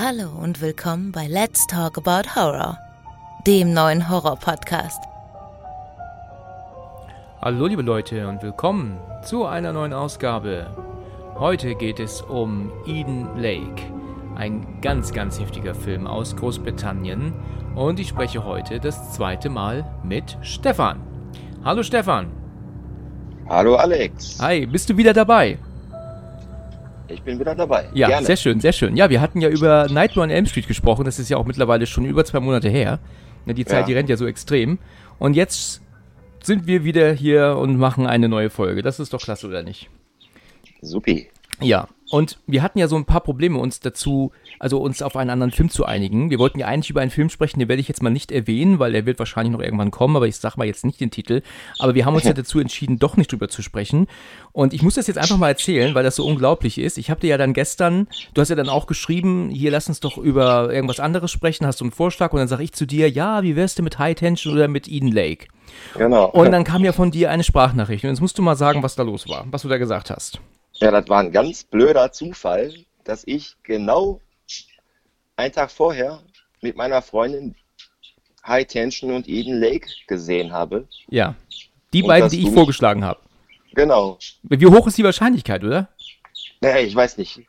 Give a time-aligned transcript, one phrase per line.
[0.00, 2.78] Hallo und willkommen bei Let's Talk About Horror,
[3.48, 5.02] dem neuen Horror-Podcast.
[7.42, 10.70] Hallo liebe Leute und willkommen zu einer neuen Ausgabe.
[11.34, 13.82] Heute geht es um Eden Lake,
[14.36, 17.32] ein ganz, ganz heftiger Film aus Großbritannien
[17.74, 21.00] und ich spreche heute das zweite Mal mit Stefan.
[21.64, 22.30] Hallo Stefan.
[23.48, 24.38] Hallo Alex.
[24.40, 25.58] Hi, bist du wieder dabei?
[27.08, 27.88] Ich bin wieder dabei.
[27.94, 28.26] Ja, Gerne.
[28.26, 28.96] sehr schön, sehr schön.
[28.96, 31.04] Ja, wir hatten ja über Nightmare on Elm Street gesprochen.
[31.04, 32.98] Das ist ja auch mittlerweile schon über zwei Monate her.
[33.46, 33.86] Ne, Die Zeit, Ja.
[33.86, 34.78] die rennt ja so extrem.
[35.18, 35.80] Und jetzt
[36.42, 38.82] sind wir wieder hier und machen eine neue Folge.
[38.82, 39.88] Das ist doch klasse, oder nicht?
[40.82, 41.28] Supi.
[41.60, 45.30] Ja, und wir hatten ja so ein paar Probleme, uns dazu, also uns auf einen
[45.30, 46.30] anderen Film zu einigen.
[46.30, 48.78] Wir wollten ja eigentlich über einen Film sprechen, den werde ich jetzt mal nicht erwähnen,
[48.78, 51.42] weil er wird wahrscheinlich noch irgendwann kommen, aber ich sag mal jetzt nicht den Titel.
[51.78, 54.06] Aber wir haben uns ja dazu entschieden, doch nicht drüber zu sprechen.
[54.52, 56.96] Und ich muss das jetzt einfach mal erzählen, weil das so unglaublich ist.
[56.96, 60.00] Ich habe dir ja dann gestern, du hast ja dann auch geschrieben, hier lass uns
[60.00, 63.10] doch über irgendwas anderes sprechen, hast du einen Vorschlag und dann sage ich zu dir,
[63.10, 65.48] ja, wie wär's denn mit High Tension oder mit Eden Lake?
[65.96, 66.26] Genau.
[66.30, 68.94] Und dann kam ja von dir eine Sprachnachricht und jetzt musst du mal sagen, was
[68.94, 70.40] da los war, was du da gesagt hast.
[70.80, 74.20] Ja, das war ein ganz blöder Zufall, dass ich genau
[75.36, 76.20] einen Tag vorher
[76.60, 77.54] mit meiner Freundin
[78.46, 80.88] High Tension und Eden Lake gesehen habe.
[81.08, 81.34] Ja.
[81.92, 83.20] Die Und beiden, die ich vorgeschlagen habe.
[83.74, 84.18] Genau.
[84.42, 85.88] Wie hoch ist die Wahrscheinlichkeit, oder?
[86.60, 87.42] Nee, ich weiß nicht.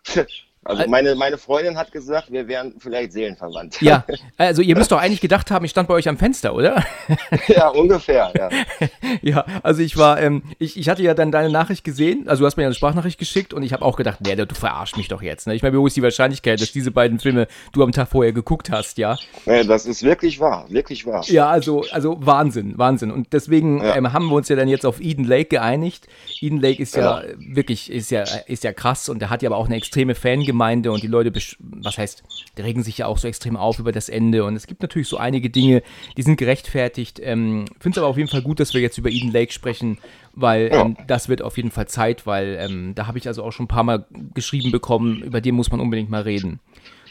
[0.70, 3.81] Also Al- meine, meine Freundin hat gesagt, wir wären vielleicht seelenverwandt.
[3.81, 4.06] Ja,
[4.38, 6.84] also ihr müsst doch eigentlich gedacht haben, ich stand bei euch am Fenster, oder?
[7.48, 8.31] ja, ungefähr.
[8.38, 8.50] Ja.
[9.22, 12.45] ja, also ich war, ähm, ich, ich hatte ja dann deine Nachricht gesehen, also du
[12.45, 15.08] hast mir ja eine Sprachnachricht geschickt und ich habe auch gedacht, nee, du verarsch mich
[15.08, 15.47] doch jetzt.
[15.47, 15.56] Ne?
[15.56, 18.31] Ich meine, wie hoch ist die Wahrscheinlichkeit, dass diese beiden Filme du am Tag vorher
[18.31, 19.17] geguckt hast, ja?
[19.47, 20.66] Nee, das ist wirklich wahr.
[20.70, 21.23] Wirklich wahr.
[21.28, 23.09] Ja, also, also Wahnsinn, Wahnsinn.
[23.12, 23.95] Und deswegen Ja.
[23.95, 26.08] ähm, haben wir uns ja dann jetzt auf Eden Lake geeinigt.
[26.42, 27.34] Eden Lake ist ja Genau.
[27.34, 30.14] äh, wirklich, ist ja, ist ja krass und der hat ja aber auch eine extreme
[30.14, 32.24] Fangemeinde und die Leute, was heißt,
[32.58, 34.44] die regen sich ja auch so extrem auf über das Ende.
[34.44, 35.84] Und es gibt natürlich so einige Dinge,
[36.18, 37.20] die sind gerechtfertigt.
[37.24, 39.98] Ähm, Finde es aber auf jeden Fall gut, dass wir jetzt über Eden Lake sprechen,
[40.34, 43.52] weil ähm, das wird auf jeden Fall Zeit, weil ähm, da habe ich also auch
[43.52, 46.59] schon ein paar Mal geschrieben bekommen, über den muss man unbedingt mal reden.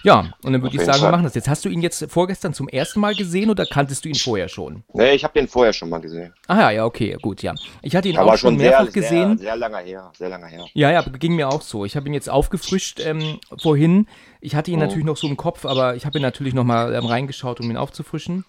[0.04, 1.48] Ja, und dann würde ich sagen, wir machen das jetzt.
[1.48, 4.84] Hast du ihn jetzt vorgestern zum ersten Mal gesehen oder kanntest du ihn vorher schon?
[4.92, 6.32] Nee, ich habe den vorher schon mal gesehen.
[6.46, 7.54] Ah ja, ja, okay, gut, ja.
[7.82, 9.38] Ich hatte ihn Aber auch schon mehrfach sehr, gesehen.
[9.38, 10.12] sehr, sehr lange her.
[10.16, 10.64] Sehr lange her.
[10.74, 11.84] Ja, ja, ging mir auch so.
[11.84, 14.06] Ich habe ihn jetzt aufgefrischt ähm, vorhin.
[14.40, 14.82] Ich hatte ihn Oh.
[14.82, 17.70] natürlich noch so im Kopf, aber ich habe ihn natürlich noch mal ähm, reingeschaut, um
[17.70, 18.44] ihn aufzufrischen.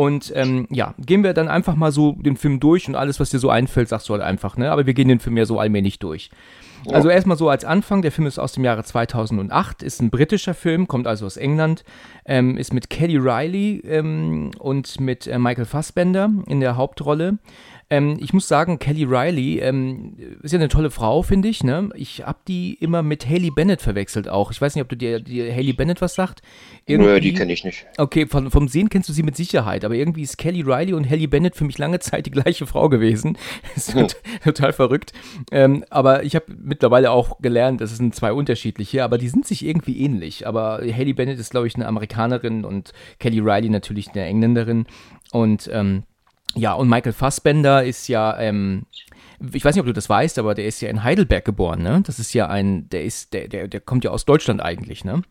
[0.00, 3.28] Und ähm, ja, gehen wir dann einfach mal so den Film durch und alles, was
[3.28, 4.72] dir so einfällt, sagst du halt einfach, ne?
[4.72, 6.30] Aber wir gehen den Film ja so allmählich durch.
[6.90, 10.54] Also erstmal so als Anfang, der Film ist aus dem Jahre 2008, ist ein britischer
[10.54, 11.84] Film, kommt also aus England,
[12.24, 17.36] ähm, ist mit Kelly Riley ähm, und mit äh, Michael Fassbender in der Hauptrolle.
[17.90, 21.64] Ähm, ich muss sagen, Kelly Riley ähm, ist ja eine tolle Frau, finde ich.
[21.64, 21.90] Ne?
[21.94, 24.52] Ich habe die immer mit Haley Bennett verwechselt auch.
[24.52, 26.40] Ich weiß nicht, ob du dir, dir Haley Bennett was sagt.
[26.88, 27.86] Nö, die kenne ich nicht.
[27.98, 31.08] Okay, von, vom Sehen kennst du sie mit Sicherheit, aber irgendwie ist Kelly Riley und
[31.10, 33.36] Haley Bennett für mich lange Zeit die gleiche Frau gewesen.
[33.74, 35.12] Das ist tot- total verrückt.
[35.50, 39.64] Ähm, aber ich habe mittlerweile auch gelernt, das sind zwei unterschiedliche, aber die sind sich
[39.64, 40.46] irgendwie ähnlich.
[40.46, 44.86] Aber Haley Bennett ist, glaube ich, eine Amerikanerin und Kelly Riley natürlich eine Engländerin.
[45.32, 46.04] Und ähm,
[46.54, 48.86] ja, und Michael Fassbender ist ja, ähm,
[49.52, 52.02] ich weiß nicht, ob du das weißt, aber der ist ja in Heidelberg geboren, ne?
[52.04, 55.22] Das ist ja ein, der ist, der, der, der kommt ja aus Deutschland eigentlich, ne?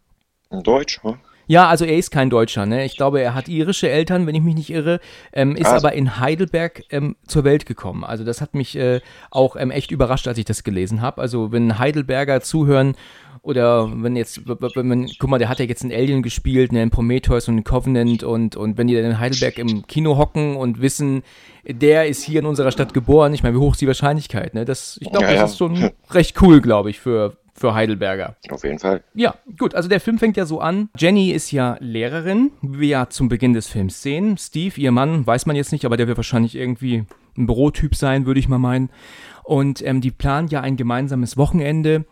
[0.50, 1.20] Deutsch, hm?
[1.52, 2.86] Ja, also er ist kein Deutscher, ne?
[2.86, 5.00] Ich glaube, er hat irische Eltern, wenn ich mich nicht irre,
[5.34, 5.88] ähm, ist Also.
[5.88, 8.04] aber in Heidelberg ähm, zur Welt gekommen.
[8.04, 9.02] Also das hat mich äh,
[9.32, 11.20] auch ähm, echt überrascht, als ich das gelesen habe.
[11.20, 12.96] Also wenn Heidelberger zuhören
[13.42, 16.84] oder wenn jetzt, wenn man, guck mal, der hat ja jetzt in Alien gespielt, ne,
[16.84, 20.56] in Prometheus und in Covenant und, und wenn die dann in Heidelberg im Kino hocken
[20.56, 21.24] und wissen,
[21.68, 24.66] der ist hier in unserer Stadt geboren, ich meine, wie hoch ist die Wahrscheinlichkeit, ne?
[24.66, 25.46] Das, ich glaube, Ja, das ja.
[25.46, 28.36] ist schon recht cool, glaube ich, für, für Heidelberger.
[28.50, 29.04] Auf jeden Fall.
[29.14, 30.90] Ja, gut, also der Film fängt ja so an.
[30.98, 34.38] Jenny ist ja Lehrerin, wie wir ja zum Beginn des Films sehen.
[34.38, 37.06] Steve, ihr Mann, weiß man jetzt nicht, aber der wird wahrscheinlich irgendwie
[37.38, 38.90] ein Bürotyp sein, würde ich mal meinen.
[39.44, 42.06] Und ähm, die planen ja ein gemeinsames Wochenende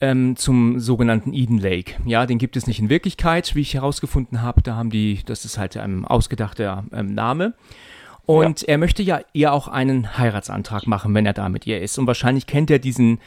[0.00, 1.94] ähm, zum sogenannten Eden Lake.
[2.04, 4.62] Ja, den gibt es nicht in Wirklichkeit, wie ich herausgefunden habe.
[4.62, 7.54] Da haben die, das ist halt ein ausgedachter ähm, Name.
[8.26, 11.98] Und er möchte ja ihr auch einen Heiratsantrag machen, wenn er da mit ihr ist.
[11.98, 13.18] Und wahrscheinlich kennt er diesen,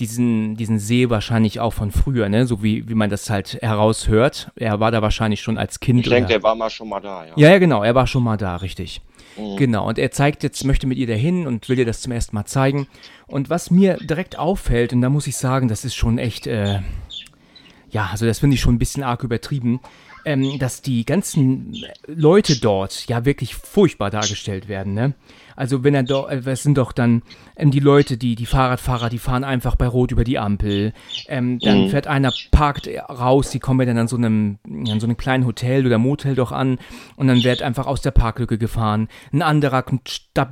[0.00, 2.46] diesen, diesen See wahrscheinlich auch von früher, ne?
[2.46, 4.50] So wie, wie man das halt heraushört.
[4.56, 6.00] Er war da wahrscheinlich schon als Kind.
[6.00, 7.32] Ich denke, der war mal schon mal da, ja.
[7.36, 9.00] ja, ja, genau, er war schon mal da, richtig.
[9.56, 12.34] Genau, und er zeigt jetzt, möchte mit ihr dahin und will ihr das zum ersten
[12.34, 12.86] Mal zeigen.
[13.26, 16.80] Und was mir direkt auffällt, und da muss ich sagen, das ist schon echt, äh,
[17.90, 19.80] ja, also das finde ich schon ein bisschen arg übertrieben,
[20.24, 21.74] ähm, dass die ganzen
[22.06, 25.14] Leute dort ja wirklich furchtbar dargestellt werden, ne?
[25.60, 27.22] Also wenn er doch, äh, es sind doch dann
[27.54, 30.94] ähm, die Leute, die, die Fahrradfahrer, die fahren einfach bei Rot über die Ampel.
[31.28, 31.88] Ähm, dann Mhm.
[31.90, 35.44] fährt einer, parkt raus, die kommen ja dann an so einem, an so einem kleinen
[35.44, 36.78] Hotel oder Motel doch an
[37.16, 39.08] und dann wird einfach aus der Parklücke gefahren.
[39.32, 39.84] Ein anderer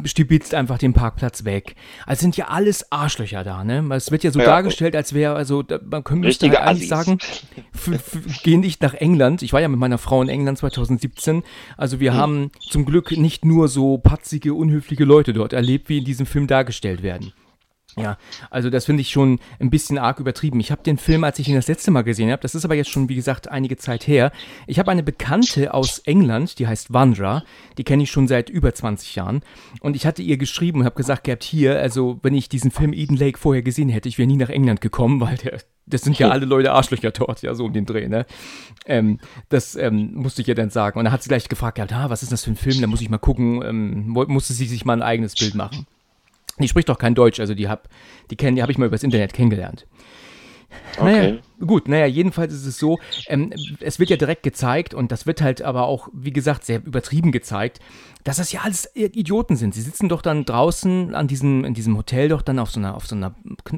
[0.04, 1.74] stibitzt einfach den Parkplatz weg.
[2.06, 3.84] Also sind ja alles Arschlöcher da, ne?
[3.94, 4.44] Es wird ja so Ja.
[4.46, 7.18] dargestellt, als wäre, also da- man könnte halt eigentlich sagen,
[7.74, 9.42] f- f- geh nicht nach England.
[9.42, 11.42] Ich war ja mit meiner Frau in England 2017.
[11.78, 16.04] Also wir haben zum Glück nicht nur so patzige, unhöfliche Leute dort erlebt, wie in
[16.04, 17.32] diesem Film dargestellt werden.
[17.96, 18.16] Ja,
[18.50, 20.60] also das finde ich schon ein bisschen arg übertrieben.
[20.60, 22.74] Ich habe den Film, als ich ihn das letzte Mal gesehen habe, das ist aber
[22.74, 24.30] jetzt schon, wie gesagt, einige Zeit her.
[24.66, 27.44] Ich habe eine Bekannte aus England, die heißt Vandra,
[27.76, 29.42] die kenne ich schon seit über 20 Jahren.
[29.80, 32.92] Und ich hatte ihr geschrieben und habe gesagt gehabt, hier, also wenn ich diesen Film
[32.92, 36.18] Eden Lake vorher gesehen hätte, ich wäre nie nach England gekommen, weil der, das sind
[36.18, 38.26] ja alle Leute Arschlöcher dort, ja, so um den Dreh, ne?
[38.86, 39.18] Ähm,
[39.48, 40.98] das ähm, musste ich ihr dann sagen.
[40.98, 42.80] Und dann hat sie gleich gefragt gehabt, ah, was ist das für ein Film?
[42.80, 45.86] Da muss ich mal gucken, ähm, musste sie sich mal ein eigenes Bild machen.
[46.58, 47.88] Die spricht doch kein Deutsch, also die hab,
[48.30, 49.86] die kennen, die habe ich mal übers Internet kennengelernt.
[51.00, 51.40] Naja, Okay.
[51.66, 55.40] Gut, naja, jedenfalls ist es so, ähm, es wird ja direkt gezeigt und das wird
[55.42, 57.80] halt aber auch, wie gesagt, sehr übertrieben gezeigt,
[58.24, 59.74] dass das ja alles Idioten sind.
[59.74, 62.94] Sie sitzen doch dann draußen an diesem, in diesem Hotel doch dann auf so einer,
[62.94, 63.34] auf so einer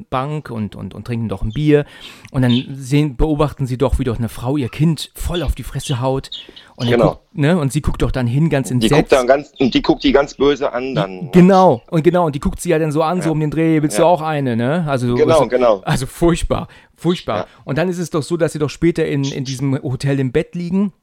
[0.09, 1.85] Bank und, und, und trinken doch ein Bier
[2.31, 5.63] und dann sehen, beobachten sie doch, wie doch eine Frau ihr Kind voll auf die
[5.63, 6.31] Fresse haut
[6.75, 7.09] und, Genau.
[7.11, 8.93] guckt, ne, und sie guckt doch dann hin, ganz Die entsetzt.
[8.95, 11.31] guckt dann ganz, und die guckt die ganz böse an, dann.
[11.31, 13.31] Genau, und genau, und die guckt sie ja dann so an, so Ja.
[13.31, 14.07] um den Dreh, willst du Ja.
[14.07, 14.85] auch eine, ne?
[14.87, 15.81] Also, Genau, also, genau.
[15.85, 16.67] Also furchtbar,
[17.01, 17.37] furchtbar.
[17.37, 17.47] Ja.
[17.65, 20.31] Und dann ist es doch so, dass sie doch später in, in diesem Hotel im
[20.31, 20.93] Bett liegen.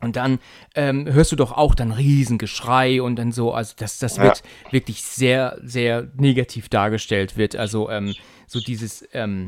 [0.00, 0.40] Und dann
[0.74, 4.24] ähm, hörst du doch auch dann Riesengeschrei und dann so, also das, das Ja.
[4.24, 7.56] wird wirklich sehr, sehr negativ dargestellt wird.
[7.56, 8.14] Also ähm,
[8.46, 9.46] so dieses, ähm,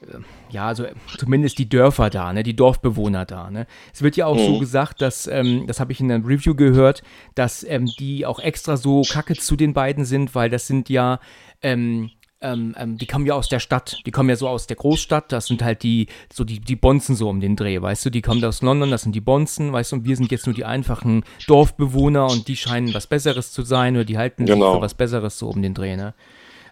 [0.00, 0.18] äh,
[0.50, 0.86] ja, also
[1.18, 3.66] zumindest die Dörfer da, ne, die Dorfbewohner da, ne.
[3.92, 7.02] Es wird ja auch so gesagt, dass, ähm, das habe ich in einem Review gehört,
[7.34, 11.18] dass ähm, die auch extra so kacke zu den beiden sind, weil das sind ja,
[11.62, 12.10] ähm,
[12.42, 15.30] ähm, ähm, die kommen ja aus der Stadt, die kommen ja so aus der Großstadt,
[15.32, 18.22] das sind halt die, so die, die Bonzen so um den Dreh, weißt du, die
[18.22, 20.64] kommen aus London, das sind die Bonzen, weißt du, und wir sind jetzt nur die
[20.64, 24.76] einfachen Dorfbewohner und die scheinen was Besseres zu sein oder die halten sich Genau.
[24.76, 26.14] für was Besseres so um den Dreh, ne.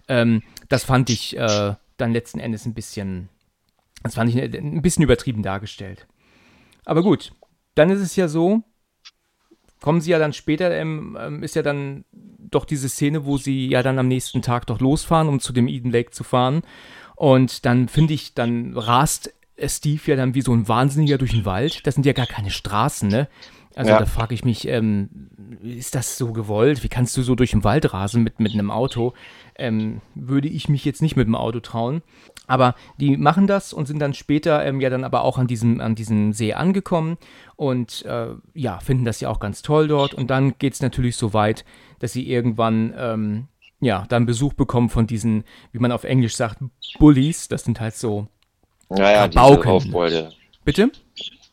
[0.08, 3.28] Ähm, das fand ich äh, dann letzten Endes ein bisschen,
[4.02, 6.06] das fand ich ein bisschen übertrieben dargestellt.
[6.86, 7.32] Aber gut,
[7.74, 8.62] dann ist es ja so,
[9.80, 13.68] kommen sie ja dann später, ähm, ähm, ist ja dann doch diese Szene, wo sie
[13.68, 16.62] ja dann am nächsten Tag doch losfahren, um zu dem Eden Lake zu fahren.
[17.14, 19.32] Und dann finde ich, dann rast
[19.66, 21.86] Steve ja dann wie so ein Wahnsinniger durch den Wald.
[21.86, 23.28] Das sind ja gar keine Straßen, ne?
[23.74, 23.98] Also Ja.
[23.98, 25.08] da frage ich mich, ähm,
[25.62, 26.82] ist das so gewollt?
[26.82, 29.14] Wie kannst du so durch den Wald rasen mit, mit einem Auto?
[29.56, 32.02] Ähm, würde ich mich jetzt nicht mit dem Auto trauen.
[32.48, 35.80] Aber die machen das und sind dann später ähm, ja dann aber auch an diesem,
[35.80, 37.18] an diesem See angekommen
[37.54, 40.14] und äh, ja, finden das ja auch ganz toll dort.
[40.14, 41.64] Und dann geht es natürlich so weit,
[42.00, 43.48] dass sie irgendwann ähm,
[43.80, 46.58] ja dann Besuch bekommen von diesen, wie man auf Englisch sagt,
[46.98, 47.48] Bullies.
[47.48, 48.26] Das sind halt so.
[48.88, 49.70] Naja, Rabauken.
[49.70, 50.32] Raufbolde.
[50.64, 50.90] Bitte?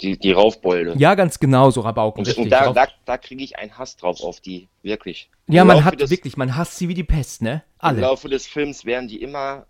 [0.01, 0.95] Die, die Raufbolde.
[0.97, 2.19] Ja, ganz genau, so Rabauken.
[2.19, 2.43] Und, richtig.
[2.43, 5.29] und da, da, da kriege ich einen Hass drauf auf die, wirklich.
[5.47, 7.53] ja, Im man Laufe hat des, wirklich, man hasst sie wie die Pest, ne?
[7.53, 8.01] Im Alle.
[8.01, 9.65] Laufe des Films werden die immer,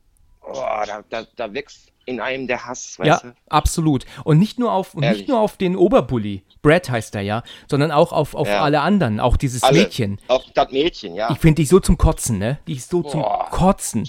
[0.48, 0.54] oh,
[0.86, 3.36] da, da, da wächst in einem der Hass, weißt Ja, du?
[3.50, 4.06] absolut.
[4.24, 7.92] Und nicht nur auf, und nicht nur auf den Oberbully, Brad heißt er ja, sondern
[7.92, 8.62] auch auf, auf Ja.
[8.62, 9.80] alle anderen, auch dieses Alle.
[9.80, 10.20] Mädchen.
[10.28, 11.32] Auch das Mädchen, ja.
[11.32, 12.60] Ich finde die so zum Kotzen, ne?
[12.68, 13.48] Die ist so zum Boah.
[13.50, 14.08] Kotzen.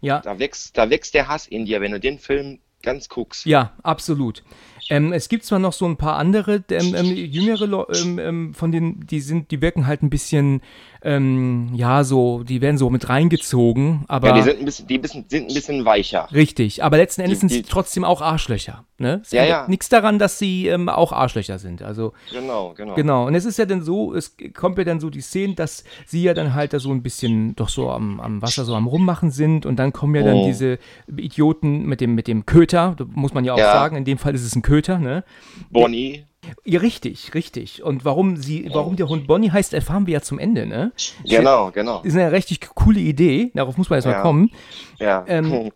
[0.00, 3.46] Ja, Da wächst, da wächst der Hass in dir, wenn du den Film ganz guckst.
[3.46, 4.42] ja, absolut.
[4.90, 8.72] Ähm, es gibt zwar noch so ein paar andere, ähm, ähm, jüngere ähm, ähm, von
[8.72, 10.60] denen, die sind, die wirken halt ein bisschen,
[11.04, 14.28] ähm, ja, so, die werden so mit reingezogen, aber.
[14.28, 16.28] Ja, die sind ein bisschen, die bisschen, sind ein bisschen weicher.
[16.32, 18.84] Richtig, aber letzten Endes Die- sind sie die- trotzdem auch Arschlöcher.
[18.98, 19.20] Ne?
[19.24, 19.66] Es Ja, ja.
[19.68, 21.82] nichts daran, dass sie ähm, auch Arschlöcher sind.
[21.82, 22.94] Also Genau, genau.
[22.94, 25.82] Genau, und es ist ja dann so, es kommt ja dann so die Szene, dass
[26.06, 28.86] sie ja dann halt da so ein bisschen doch so am, am Wasser so am
[28.86, 30.46] Rummachen sind und dann kommen ja dann Oh.
[30.46, 30.78] diese
[31.16, 33.72] Idioten mit dem, mit dem Köter, muss man ja auch Ja.
[33.72, 35.24] sagen, in dem Fall ist es ein Köter, ne?
[35.70, 36.24] Bonnie,
[36.64, 37.82] Ja, richtig, richtig.
[37.82, 40.92] Und warum sie, warum der Hund Bonnie heißt, erfahren wir ja zum Ende, ne?
[41.24, 42.02] genau, genau.
[42.02, 44.22] Ist eine richtig coole Idee, darauf muss man erstmal Ja.
[44.22, 44.50] kommen.
[44.98, 45.24] Ja.
[45.28, 45.70] Ähm,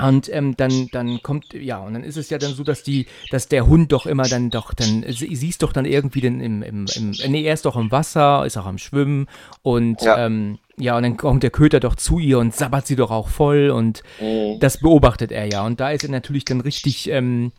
[0.00, 3.06] Und ähm, dann, dann kommt, ja, und dann ist es ja dann so, dass die,
[3.30, 6.40] dass der Hund doch immer dann doch, dann sie, sie ist doch dann irgendwie dann
[6.40, 9.28] im, im, im, nee, er ist doch im Wasser, ist auch am Schwimmen
[9.62, 10.16] und ja.
[10.18, 10.26] Ja.
[10.26, 13.28] Ähm, ja, und dann kommt der Köter doch zu ihr und sabbert sie doch auch
[13.28, 14.58] voll und Mhm.
[14.58, 15.64] das beobachtet er ja.
[15.64, 17.52] Und da ist er natürlich dann richtig ähm,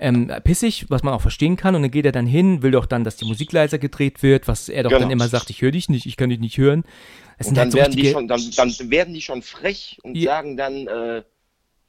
[0.00, 1.74] ähm, pissig, was man auch verstehen kann.
[1.76, 4.48] Und dann geht er dann hin, will doch dann, dass die Musik leiser gedreht wird,
[4.48, 5.02] was er doch Genau.
[5.02, 6.84] dann immer sagt, ich höre dich nicht, ich kann dich nicht hören.
[7.38, 10.32] Es sind dann halt so werden schon, dann, dann werden die schon frech und Ja.
[10.32, 11.22] sagen dann, äh,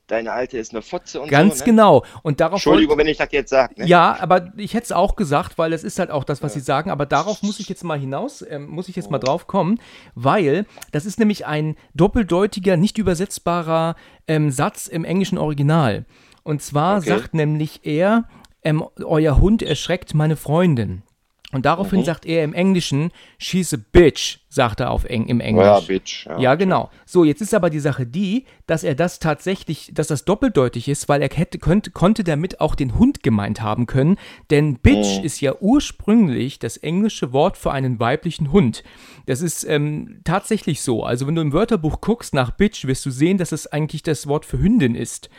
[0.08, 1.66] deine Alte ist eine Fotze und Ganz so.
[1.66, 1.72] Ne?
[1.72, 2.06] genau.
[2.22, 3.76] Und darauf Entschuldigung, wenn ich das jetzt sage.
[3.80, 3.88] Ne?
[3.88, 6.60] Ja, aber ich hätte es auch gesagt, weil das ist halt auch das, was sie
[6.60, 6.92] sagen.
[6.92, 9.80] Aber darauf muss ich jetzt mal hinaus, ähm, muss ich jetzt mal drauf kommen,
[10.14, 13.96] weil das ist nämlich ein doppeldeutiger, nicht übersetzbarer
[14.28, 16.06] ähm, Satz im englischen Original.
[16.44, 17.10] Und zwar Okay.
[17.10, 18.26] sagt nämlich er,
[18.64, 21.04] ähm, euer Hund erschreckt meine Freundin.
[21.54, 22.06] Und daraufhin Mhm.
[22.06, 25.66] sagt er im Englischen, she's a bitch, sagt er auf Eng im Englisch.
[25.66, 26.26] Ja, Bitch.
[26.26, 26.40] Ja.
[26.40, 26.90] Ja, genau.
[27.06, 31.10] So, jetzt ist aber die Sache die, dass er das tatsächlich, dass das doppeldeutig ist,
[31.10, 34.18] weil er hätte, könnte, konnte damit auch den Hund gemeint haben können.
[34.50, 35.26] Denn Bitch Mhm.
[35.26, 38.84] ist ja ursprünglich das englische Wort für einen weiblichen Hund.
[39.26, 41.04] Das ist ähm, tatsächlich so.
[41.04, 44.28] Also, wenn du im Wörterbuch guckst nach Bitch, wirst du sehen, dass es eigentlich das
[44.28, 45.30] Wort für Hündin ist.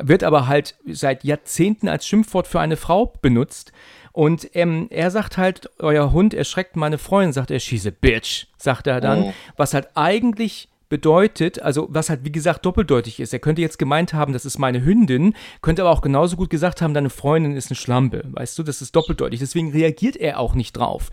[0.00, 3.72] Wird aber halt seit Jahrzehnten als Schimpfwort für eine Frau benutzt.
[4.18, 8.46] Und ähm, er sagt halt, euer Hund erschreckt meine Freundin, sagt er, she's a bitch,
[8.56, 9.34] sagt er dann, Oh.
[9.56, 13.32] was halt eigentlich bedeutet, also was halt wie gesagt doppeldeutig ist.
[13.32, 16.82] Er könnte jetzt gemeint haben, das ist meine Hündin, könnte aber auch genauso gut gesagt
[16.82, 19.40] haben, deine Freundin ist eine Schlampe, weißt du, das ist doppeldeutig.
[19.40, 21.10] Deswegen reagiert er auch nicht drauf.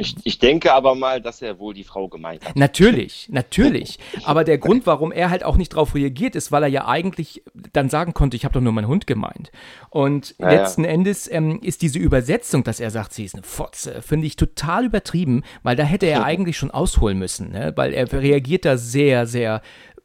[0.00, 2.54] Ich, ich denke aber mal, dass er wohl die Frau gemeint hat.
[2.54, 3.98] Natürlich, natürlich.
[4.22, 7.42] Aber der Grund, warum er halt auch nicht drauf reagiert, ist, weil er ja eigentlich
[7.72, 9.50] dann sagen konnte, ich habe doch nur meinen Hund gemeint.
[9.90, 10.60] Und Ja, ja.
[10.60, 14.36] letzten Endes ähm, ist diese Übersetzung, dass er sagt, sie ist eine Fotze, finde ich
[14.36, 17.72] total übertrieben, weil da hätte er eigentlich schon ausholen müssen, ne?
[17.74, 19.62] weil er reagiert da sehr, sehr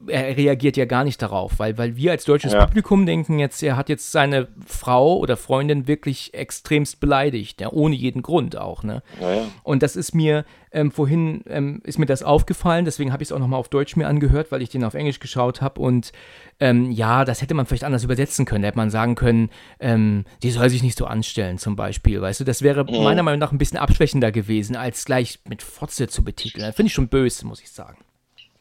[0.07, 2.65] er reagiert ja gar nicht darauf, weil, weil wir als deutsches Ja.
[2.65, 7.95] Publikum denken jetzt, er hat jetzt seine Frau oder Freundin wirklich extremst beleidigt, ja, ohne
[7.95, 9.03] jeden Grund auch, ne?
[9.19, 9.45] Naja.
[9.63, 13.31] Und das ist mir ähm, vorhin, ähm, ist mir das aufgefallen, deswegen habe ich es
[13.31, 16.11] auch nochmal auf Deutsch mir angehört, weil ich den auf Englisch geschaut habe und
[16.59, 18.61] ähm, ja, das hätte man vielleicht anders übersetzen können.
[18.61, 22.41] Da hätte man sagen können, ähm, die soll sich nicht so anstellen zum Beispiel, weißt
[22.41, 26.23] du, das wäre meiner Meinung nach ein bisschen abschwächender gewesen, als gleich mit Fotze zu
[26.23, 26.73] betiteln.
[26.73, 27.97] Finde ich schon böse, muss ich sagen.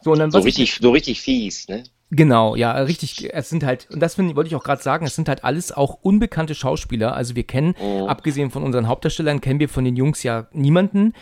[0.02, 1.84] So, und dann So was ich- richtig, so richtig fies, ne?
[2.14, 3.32] Genau, ja, richtig.
[3.32, 5.94] Es sind halt, und das wollte ich auch gerade sagen, es sind halt alles auch
[6.02, 7.14] unbekannte Schauspieler.
[7.16, 7.74] Also wir kennen,
[8.06, 11.14] abgesehen von unseren Hauptdarstellern, kennen wir von den Jungs ja niemanden.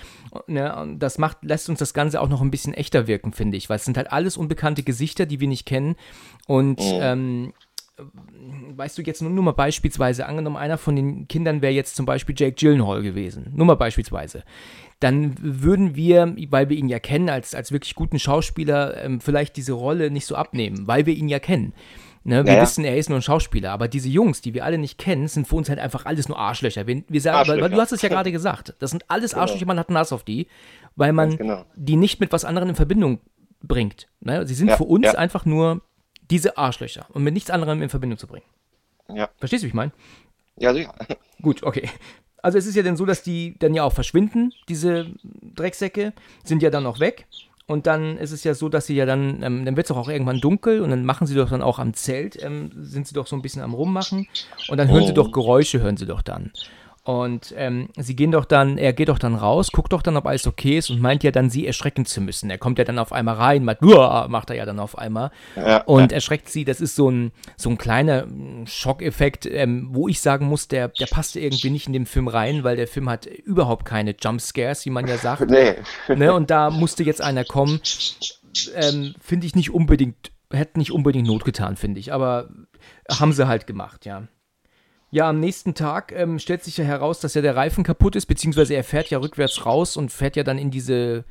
[0.48, 0.74] Ne?
[0.74, 3.70] Und das macht, lässt uns das Ganze auch noch ein bisschen echter wirken, finde ich,
[3.70, 5.94] weil es sind halt alles unbekannte Gesichter, die wir nicht kennen.
[6.48, 7.52] Und ähm,
[8.74, 12.06] weißt du, jetzt nur, nur mal beispielsweise, angenommen, einer von den Kindern wäre jetzt zum
[12.06, 13.52] Beispiel Jake Gyllenhaal gewesen.
[13.54, 14.42] Nur mal beispielsweise.
[15.00, 19.56] Dann würden wir, weil wir ihn ja kennen, als, als wirklich guten Schauspieler, ähm, vielleicht
[19.56, 21.72] diese Rolle nicht so abnehmen, weil wir ihn ja kennen.
[22.22, 22.62] Ne, wir Ja, ja.
[22.62, 25.48] wissen, er ist nur ein Schauspieler, aber diese Jungs, die wir alle nicht kennen, sind
[25.48, 26.86] für uns halt einfach alles nur Arschlöcher.
[26.86, 27.74] Wir, wir sagen, weil, weil Arschlöcher.
[27.76, 30.22] du hast es ja gerade gesagt, das sind alles Arschlöcher, man hat einen Hass auf
[30.22, 30.46] die,
[30.96, 31.64] weil man genau.
[31.76, 33.20] die nicht mit was anderem in Verbindung
[33.62, 34.08] bringt.
[34.20, 34.46] Ne?
[34.46, 35.80] Sie sind Ja, für uns einfach nur
[36.30, 38.44] diese Arschlöcher und mit nichts anderem in Verbindung zu bringen.
[39.38, 39.92] Verstehst du, wie ich meine?
[40.56, 40.94] Ja, sicher.
[41.42, 41.88] Gut, okay.
[42.42, 45.06] Also es ist ja dann so, dass die dann ja auch verschwinden, diese
[45.54, 46.12] Drecksäcke,
[46.44, 47.26] sind ja dann auch weg.
[47.66, 49.96] Und dann ist es ja so, dass sie ja dann, ähm, dann wird es doch
[49.96, 53.14] auch irgendwann dunkel und dann machen sie doch dann auch am Zelt, ähm, sind sie
[53.14, 54.26] doch so ein bisschen am Rummachen
[54.68, 55.14] und dann hören sie Oh.
[55.14, 56.50] doch Geräusche, hören sie doch dann.
[57.02, 60.26] Und ähm, sie gehen doch dann, er geht doch dann raus, guckt doch dann, ob
[60.26, 62.50] alles okay ist und meint ja dann, sie erschrecken zu müssen.
[62.50, 65.30] Er kommt ja dann auf einmal rein, macht, "Uah", macht er ja dann auf einmal
[65.56, 66.66] Ja, und erschreckt sie.
[66.66, 70.88] Das ist so ein, so ein kleiner mm, Schockeffekt, ähm, wo ich sagen muss, der,
[70.88, 74.84] der passte irgendwie nicht in den Film rein, weil der Film hat überhaupt keine Jumpscares,
[74.84, 75.48] wie man ja sagt.
[75.50, 75.76] Nee.
[76.14, 76.34] ne?
[76.34, 77.80] Und da musste jetzt einer kommen.
[78.74, 82.12] Ähm, finde ich nicht unbedingt, hätte nicht unbedingt Not getan, finde ich.
[82.12, 82.50] Aber
[83.10, 84.28] haben sie halt gemacht, ja.
[85.10, 88.26] Ja, am nächsten Tag ähm, stellt sich ja heraus, dass ja der Reifen kaputt ist,
[88.26, 91.24] beziehungsweise er fährt ja rückwärts raus und fährt ja dann in diese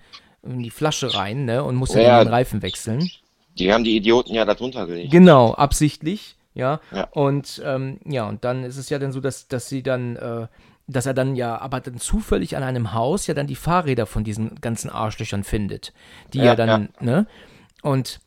[0.43, 1.63] in die Flasche rein, ne?
[1.63, 2.23] Und muss ja, Ja.
[2.23, 3.09] den Reifen wechseln.
[3.57, 5.11] Die haben die Idioten ja da drunter gelegt.
[5.11, 6.79] Genau, absichtlich, ja.
[6.91, 7.07] Ja.
[7.11, 10.47] Und ähm, ja, und dann ist es ja dann so, dass, dass sie dann, äh,
[10.87, 14.23] dass er dann ja, aber dann zufällig an einem Haus ja dann die Fahrräder von
[14.23, 15.93] diesen ganzen Arschlöchern findet.
[16.33, 17.27] Die ja, Ja, dann, ne?
[17.81, 18.19] Und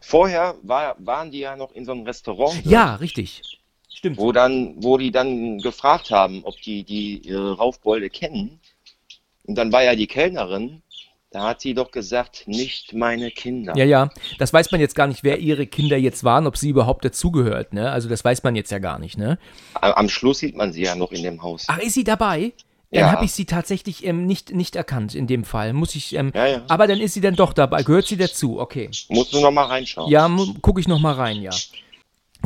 [0.00, 3.57] Vorher war, waren die ja noch in so einem Restaurant, ja, richtig.
[3.88, 4.18] Stimmt.
[4.18, 8.60] wo dann, wo die dann gefragt haben, ob die die ihre Raufbolde kennen.
[9.44, 10.82] Und dann war ja die Kellnerin,
[11.30, 13.76] da hat sie doch gesagt, nicht meine Kinder.
[13.76, 14.10] Ja, ja.
[14.38, 17.72] Das weiß man jetzt gar nicht, wer ihre Kinder jetzt waren, ob sie überhaupt dazugehört,
[17.72, 17.90] ne?
[17.90, 19.38] Also das weiß man jetzt ja gar nicht, ne?
[19.74, 21.64] Am am Schluss sieht man sie ja noch in dem Haus.
[21.68, 22.52] Ach, ist sie dabei?
[22.90, 23.12] Dann Ja.
[23.12, 25.74] habe ich sie tatsächlich ähm, nicht, nicht erkannt in dem Fall.
[25.74, 26.62] Muss ich, ähm, Ja, ja.
[26.68, 27.82] aber dann ist sie dann doch dabei.
[27.82, 28.58] Gehört sie dazu?
[28.58, 28.88] Okay.
[29.10, 30.10] Musst du noch mal reinschauen.
[30.10, 30.30] Ja,
[30.62, 31.50] gucke ich noch mal rein, ja.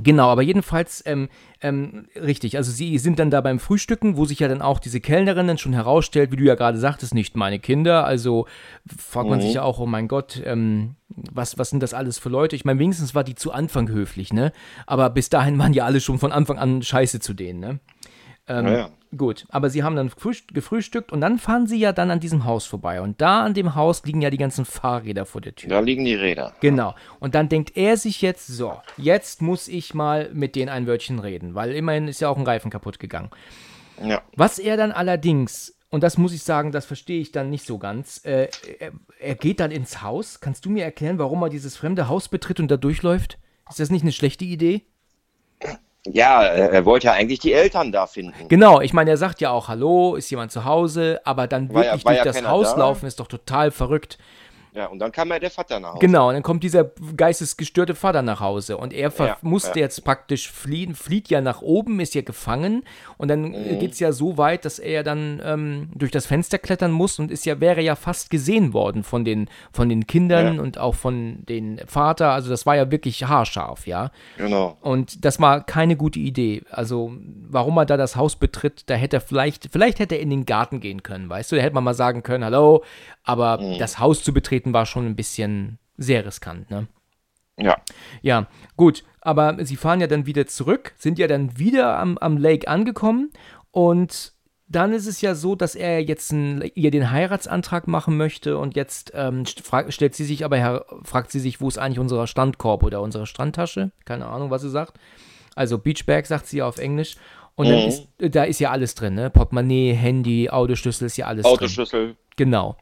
[0.03, 1.29] Genau, aber jedenfalls, ähm,
[1.61, 5.01] ähm, richtig, also sie sind dann da beim Frühstücken, wo sich ja dann auch diese
[5.01, 8.47] Kellnerin dann schon herausstellt, wie du ja gerade sagtest, nicht meine Kinder, also
[8.97, 9.43] fragt man Mhm.
[9.43, 12.57] sich ja auch, oh mein Gott, ähm, was, was sind das alles für Leute?
[12.57, 14.53] Ich meine, wenigstens war die zu Anfang höflich, ne?
[14.87, 17.79] Aber bis dahin waren ja alle schon von Anfang an scheiße zu denen, ne?
[18.49, 18.91] Ähm, Ja.
[19.15, 22.47] Gut, aber sie haben dann frühst- gefrühstückt und dann fahren sie ja dann an diesem
[22.47, 23.03] Haus vorbei.
[23.03, 25.69] Und da an dem Haus liegen ja die ganzen Fahrräder vor der Tür.
[25.69, 26.55] Da liegen die Räder.
[26.61, 26.95] Genau.
[27.21, 31.19] Und dann denkt er sich jetzt, so, jetzt muss ich mal mit denen ein Wörtchen
[31.19, 33.29] reden, weil immerhin ist ja auch ein Reifen kaputt gegangen.
[34.03, 34.23] Ja.
[34.35, 37.77] Was er dann allerdings, und das muss ich sagen, das verstehe ich dann nicht so
[37.77, 40.41] ganz, äh, er, er geht dann ins Haus.
[40.41, 43.37] Kannst du mir erklären, warum er dieses fremde Haus betritt und da durchläuft?
[43.69, 44.87] Ist das nicht eine schlechte Idee?
[46.07, 48.49] Ja, er wollte ja eigentlich die Eltern da finden.
[48.49, 51.85] Genau, ich meine, er sagt ja auch, hallo, ist jemand zu Hause, aber dann War
[51.85, 52.79] ja- wirklich war durch ja das Haus da.
[52.81, 54.19] laufen ist doch total verrückt.
[54.75, 55.99] Ja, und dann kam ja der Vater nach Hause.
[56.01, 59.85] Genau, und dann kommt dieser geistesgestörte Vater nach Hause und er Ja, musste ja.
[59.85, 62.83] jetzt praktisch fliehen, flieht ja nach oben, ist ja gefangen
[63.19, 63.79] und dann Mhm.
[63.79, 67.31] geht es ja so weit, dass er dann ähm, durch das Fenster klettern muss und
[67.31, 70.63] ist ja, wäre ja fast gesehen worden von den, von den Kindern Ja.
[70.63, 74.11] und auch von den Vater, also das war ja wirklich haarscharf, ja.
[74.39, 74.77] Genau.
[74.81, 76.63] Und das war keine gute Idee.
[76.71, 77.13] Also,
[77.49, 80.47] warum er da das Haus betritt, da hätte er vielleicht, vielleicht hätte er in den
[80.47, 81.57] Garten gehen können, weißt du?
[81.57, 82.83] Da hätte man mal sagen können, hallo,
[83.25, 83.79] aber Mhm.
[83.79, 86.87] das Haus zu betreten war schon ein bisschen sehr riskant, ne?
[87.59, 87.77] Ja.
[88.23, 92.37] Ja, gut, aber sie fahren ja dann wieder zurück, sind ja dann wieder am, am
[92.39, 93.31] Lake angekommen
[93.71, 94.33] und
[94.69, 98.75] dann ist es ja so, dass er jetzt ein, ihr den Heiratsantrag machen möchte und
[98.75, 102.27] jetzt ähm, frag, stellt sie sich aber her, fragt sie sich, wo ist eigentlich unser
[102.27, 103.91] Strandkorb oder unsere Strandtasche?
[104.07, 104.99] Keine Ahnung, was sie sagt.
[105.55, 107.17] Also Beachbag sagt sie ja auf Englisch.
[107.55, 107.89] Und dann Mhm.
[107.89, 109.29] ist, da ist ja alles drin, ne?
[109.29, 111.53] Portemonnaie, Handy, Autoschlüssel ist ja alles drin.
[111.53, 112.17] Autoschlüssel.
[112.37, 112.79] Genau.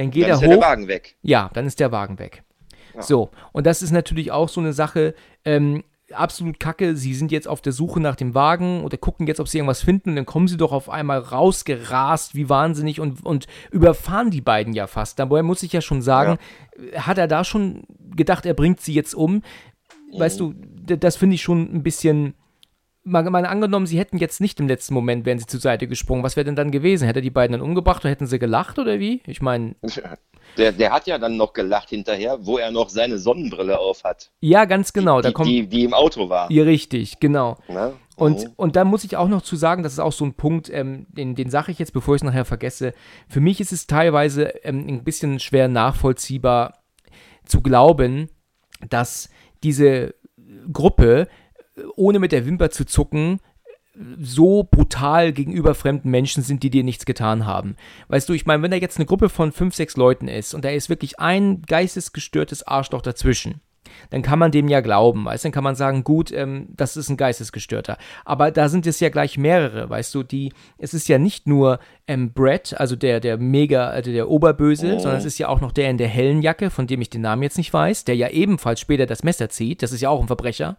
[0.00, 0.50] Dann geht Dann er ist hoch.
[0.50, 1.16] ja der Wagen weg.
[1.20, 2.42] Ja, dann ist der Wagen weg.
[2.98, 5.14] So, und das ist natürlich auch so eine Sache,
[5.44, 6.96] ähm, absolut kacke.
[6.96, 9.82] Sie sind jetzt auf der Suche nach dem Wagen oder gucken jetzt, ob sie irgendwas
[9.82, 10.10] finden.
[10.10, 14.72] Und dann kommen sie doch auf einmal rausgerast, wie wahnsinnig, und, und überfahren die beiden
[14.72, 15.18] ja fast.
[15.18, 16.38] Dabei muss ich ja schon sagen,
[16.96, 19.42] hat er da schon gedacht, er bringt sie jetzt um?
[20.16, 22.34] Weißt du, das finde ich schon ein bisschen.
[23.02, 26.22] Mal, mal angenommen, sie hätten jetzt nicht im letzten Moment, wären sie zur Seite gesprungen.
[26.22, 27.06] Was wäre denn dann gewesen?
[27.06, 29.22] Hätte er die beiden dann umgebracht oder hätten sie gelacht oder wie?
[29.26, 29.74] Ich meine,
[30.56, 34.32] Der, der hat ja dann noch gelacht hinterher, wo er noch seine Sonnenbrille auf hat.
[34.40, 35.20] ja, ganz genau.
[35.20, 35.48] da die, kommt.
[35.48, 36.50] die, die im Auto war.
[36.50, 37.56] Ja, richtig, genau.
[37.68, 37.92] Ne?
[38.16, 38.52] Und, Mhm.
[38.56, 41.06] und da muss ich auch noch zu sagen, das ist auch so ein Punkt, ähm,
[41.08, 42.94] den, den sage ich jetzt, bevor ich es nachher vergesse.
[43.28, 46.82] Für mich ist es teilweise ähm, ein bisschen schwer nachvollziehbar
[47.44, 48.28] zu glauben,
[48.88, 49.30] dass
[49.62, 50.14] diese
[50.72, 51.28] Gruppe,
[51.96, 53.40] ohne mit der Wimper zu zucken,
[54.18, 57.76] so brutal gegenüber fremden Menschen sind, die dir nichts getan haben.
[58.08, 60.64] Weißt du, ich meine, wenn da jetzt eine Gruppe von fünf, sechs Leuten ist und
[60.64, 63.60] da ist wirklich ein geistesgestörtes Arschloch dazwischen,
[64.10, 66.96] dann kann man dem ja glauben, weißt du, dann kann man sagen, gut, ähm, das
[66.96, 67.96] ist ein Geistesgestörter.
[68.24, 71.78] Aber da sind es ja gleich mehrere, weißt du, die, es ist ja nicht nur
[72.06, 75.72] ähm, Brett, also der, der mega, also der Oberböse, sondern es ist ja auch noch
[75.72, 78.28] der in der hellen Jacke, von dem ich den Namen jetzt nicht weiß, der ja
[78.28, 80.76] ebenfalls später das Messer zieht, das ist ja auch ein Verbrecher.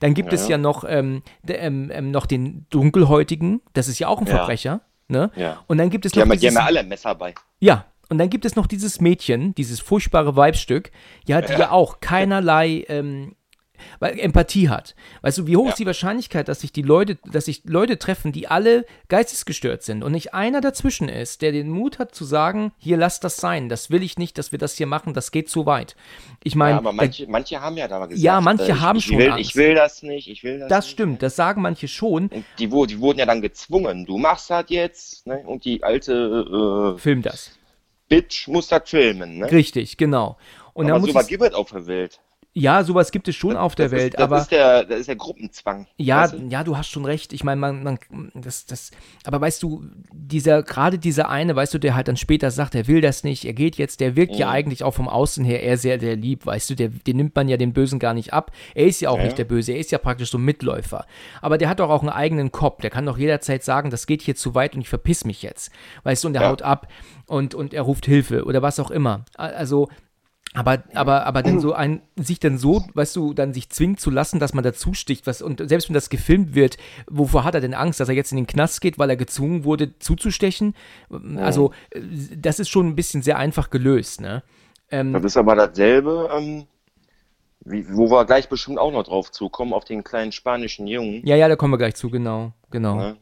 [0.00, 4.08] Dann gibt es ja noch, ähm, der, ähm, ähm, noch den Dunkelhäutigen, das ist ja
[4.08, 4.36] auch ein Ja.
[4.36, 4.80] Verbrecher.
[5.08, 5.30] Ne?
[5.34, 5.58] Ja.
[5.66, 7.34] Und dann gibt es Die noch haben, die haben dieses, ja alle ein Messer bei.
[7.58, 10.90] ja, und dann gibt es noch dieses Mädchen, dieses furchtbare Weibstück,
[11.26, 13.34] ja, die ja, auch keinerlei ähm,
[14.00, 14.94] Empathie hat.
[15.22, 15.70] Weißt du, wie hoch Ja.
[15.70, 20.02] ist die Wahrscheinlichkeit, dass sich die Leute, dass sich Leute treffen, die alle geistesgestört sind
[20.02, 23.68] und nicht einer dazwischen ist, der den Mut hat zu sagen, hier lass das sein,
[23.68, 25.96] das will ich nicht, dass wir das hier machen, das geht zu weit.
[26.42, 28.22] Ich meine, Ja, aber manche, manche haben ja da mal gesagt.
[28.22, 29.50] Ja, manche äh, ich, haben ich schon will, Angst.
[29.50, 30.92] Ich will das nicht, ich will das das nicht.
[30.92, 32.28] stimmt, das sagen manche schon.
[32.28, 34.04] Und die, die wurden ja dann gezwungen.
[34.04, 35.42] Du machst das jetzt, ne?
[35.46, 37.52] Und die alte äh, Film das.
[38.10, 39.50] Bitch muss das filmen, ne?
[39.50, 40.36] Richtig, genau.
[40.74, 42.20] Und dann aber muss sowas ich, gibt es auf der Welt.
[42.52, 44.98] Ja, sowas gibt es schon auf der das Welt, ist, das aber Ist der, das
[45.00, 45.86] ist der Gruppenzwang.
[45.98, 46.38] Ja, weißt du?
[46.48, 47.32] ja, du hast schon recht.
[47.32, 47.98] Ich meine, man, man,
[48.34, 48.90] das, das,
[49.24, 52.88] aber weißt du, dieser, gerade dieser eine, weißt du, der halt dann später sagt, er
[52.88, 54.52] will das nicht, er geht jetzt, der wirkt ja Mhm.
[54.52, 57.48] eigentlich auch vom Außen her eher sehr, sehr lieb, weißt du, der, den nimmt man
[57.48, 58.50] ja den Bösen gar nicht ab.
[58.74, 59.44] Er ist ja auch Ja, nicht ja.
[59.44, 61.06] der Böse, er ist ja praktisch so ein Mitläufer.
[61.40, 64.22] Aber der hat doch auch einen eigenen Kopf, der kann doch jederzeit sagen, das geht
[64.22, 65.70] hier zu weit und ich verpiss mich jetzt.
[66.02, 66.48] Weißt du, und er Ja.
[66.50, 66.88] haut ab
[67.26, 69.24] und, und er ruft Hilfe oder was auch immer.
[69.36, 69.88] Also,
[70.52, 74.10] aber, aber, aber dann so ein, sich dann so, weißt du, dann sich zwingen zu
[74.10, 76.76] lassen, dass man dazu sticht, was, und selbst wenn das gefilmt wird,
[77.08, 79.62] wovor hat er denn Angst, dass er jetzt in den Knast geht, weil er gezwungen
[79.62, 80.74] wurde, zuzustechen?
[81.36, 81.72] Also,
[82.36, 84.42] das ist schon ein bisschen sehr einfach gelöst, ne?
[84.90, 86.66] Ähm, Das ist aber dasselbe, ähm,
[87.64, 91.24] wie, wo wir gleich bestimmt auch noch drauf zukommen, auf den kleinen spanischen Jungen.
[91.24, 92.96] ja, ja, da kommen wir gleich zu, genau, genau.
[92.96, 93.16] Ne?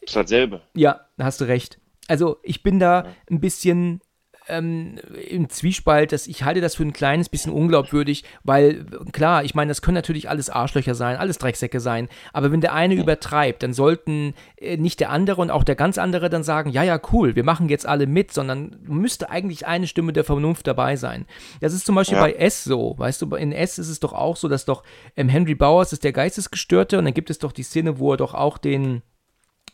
[0.00, 0.62] ist dasselbe.
[0.74, 1.80] Ja, da hast du recht.
[2.08, 4.00] Also ich bin da ein bisschen
[4.48, 9.54] ähm, im Zwiespalt, dass ich halte das für ein kleines bisschen unglaubwürdig, weil klar, ich
[9.54, 13.62] meine, das können natürlich alles Arschlöcher sein, alles Drecksäcke sein, aber wenn der eine übertreibt,
[13.62, 17.00] dann sollten äh, nicht der andere und auch der ganz andere dann sagen, ja, ja,
[17.12, 21.26] cool, wir machen jetzt alle mit, sondern müsste eigentlich eine Stimme der Vernunft dabei sein.
[21.60, 22.22] Das ist zum Beispiel Ja.
[22.24, 24.82] bei S so, weißt du, in S ist es doch auch so, dass doch
[25.16, 28.16] ähm, Henry Bowers ist der Geistesgestörte und dann gibt es doch die Szene, wo er
[28.16, 29.02] doch auch den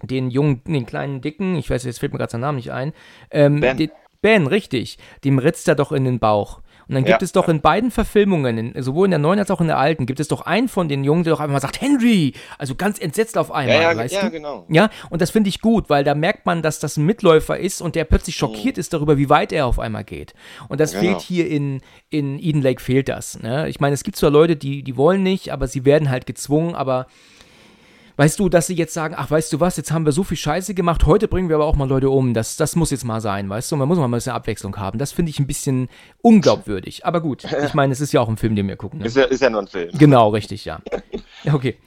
[0.03, 2.93] den jungen, den kleinen Dicken, ich weiß, jetzt fällt mir gerade sein Name nicht ein,
[3.33, 3.61] ähm.
[3.61, 6.61] Den, ben, richtig, dem ritzt er doch in den Bauch.
[6.89, 7.25] Und dann gibt Ja.
[7.25, 10.07] es doch in beiden Verfilmungen, in, sowohl in der neuen als auch in der alten,
[10.07, 12.33] gibt es doch einen von den Jungen, der doch einfach mal sagt, Henry!
[12.57, 14.31] Also ganz entsetzt auf einmal, Ja, ja, weißt ja, du?
[14.31, 14.65] genau.
[14.71, 17.83] Ja, und das finde ich gut, weil da merkt man, dass das ein Mitläufer ist
[17.83, 20.33] und der plötzlich schockiert ist darüber, wie weit er auf einmal geht.
[20.69, 20.93] Und das.
[20.93, 21.03] Genau.
[21.03, 23.39] fehlt hier in, in Eden Lake, fehlt das.
[23.43, 23.69] Ne?
[23.69, 26.75] Ich meine, es gibt zwar Leute, die, die wollen nicht, aber sie werden halt gezwungen,
[26.75, 27.07] aber
[28.19, 30.37] weißt du, dass sie jetzt sagen, ach, weißt du was, jetzt haben wir so viel
[30.37, 32.35] Scheiße gemacht, heute bringen wir aber auch mal Leute um.
[32.35, 33.77] Das, das muss jetzt mal sein, weißt du?
[33.77, 34.99] Man muss mal ein bisschen Abwechslung haben.
[34.99, 35.89] Das finde ich ein bisschen
[36.21, 37.07] unglaubwürdig.
[37.07, 38.99] Aber gut, ich meine, es ist ja auch ein Film, den wir gucken.
[38.99, 39.07] Ne?
[39.07, 39.91] Ist ja, ist ja nur ein Film.
[39.97, 40.81] Genau, richtig, ja.
[41.51, 41.79] Okay.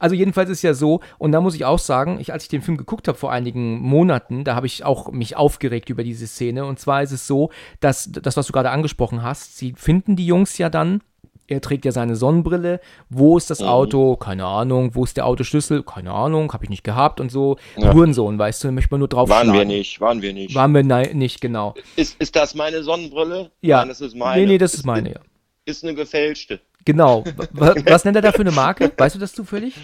[0.00, 2.60] Also jedenfalls ist ja so, und da muss ich auch sagen, ich, als ich den
[2.60, 6.66] Film geguckt habe vor einigen Monaten, da habe ich auch mich aufgeregt über diese Szene.
[6.66, 10.26] Und zwar ist es so, dass das, was du gerade angesprochen hast, sie finden die
[10.26, 11.00] Jungs ja dann.
[11.48, 12.78] Er trägt ja seine Sonnenbrille.
[13.08, 14.16] Wo ist das Auto?
[14.16, 14.94] Keine Ahnung.
[14.94, 15.82] Wo ist der Autoschlüssel?
[15.82, 16.52] Keine Ahnung.
[16.52, 17.56] Habe ich nicht gehabt und so.
[17.76, 17.94] Ja.
[17.94, 20.54] Hurensohn, weißt du, möchte man nur drauf Waren wir nicht, waren wir nicht.
[20.54, 21.74] Waren wir nein, nicht, genau.
[21.96, 23.50] Ist, ist das meine Sonnenbrille?
[23.62, 23.78] Ja.
[23.78, 24.42] Nein, das ist meine.
[24.42, 25.20] Nee, nee, das ist meine, ja.
[25.64, 26.60] Ist eine gefälschte.
[26.84, 27.24] Genau.
[27.52, 28.92] Was, was nennt er da für eine Marke?
[28.96, 29.74] Weißt du das zufällig?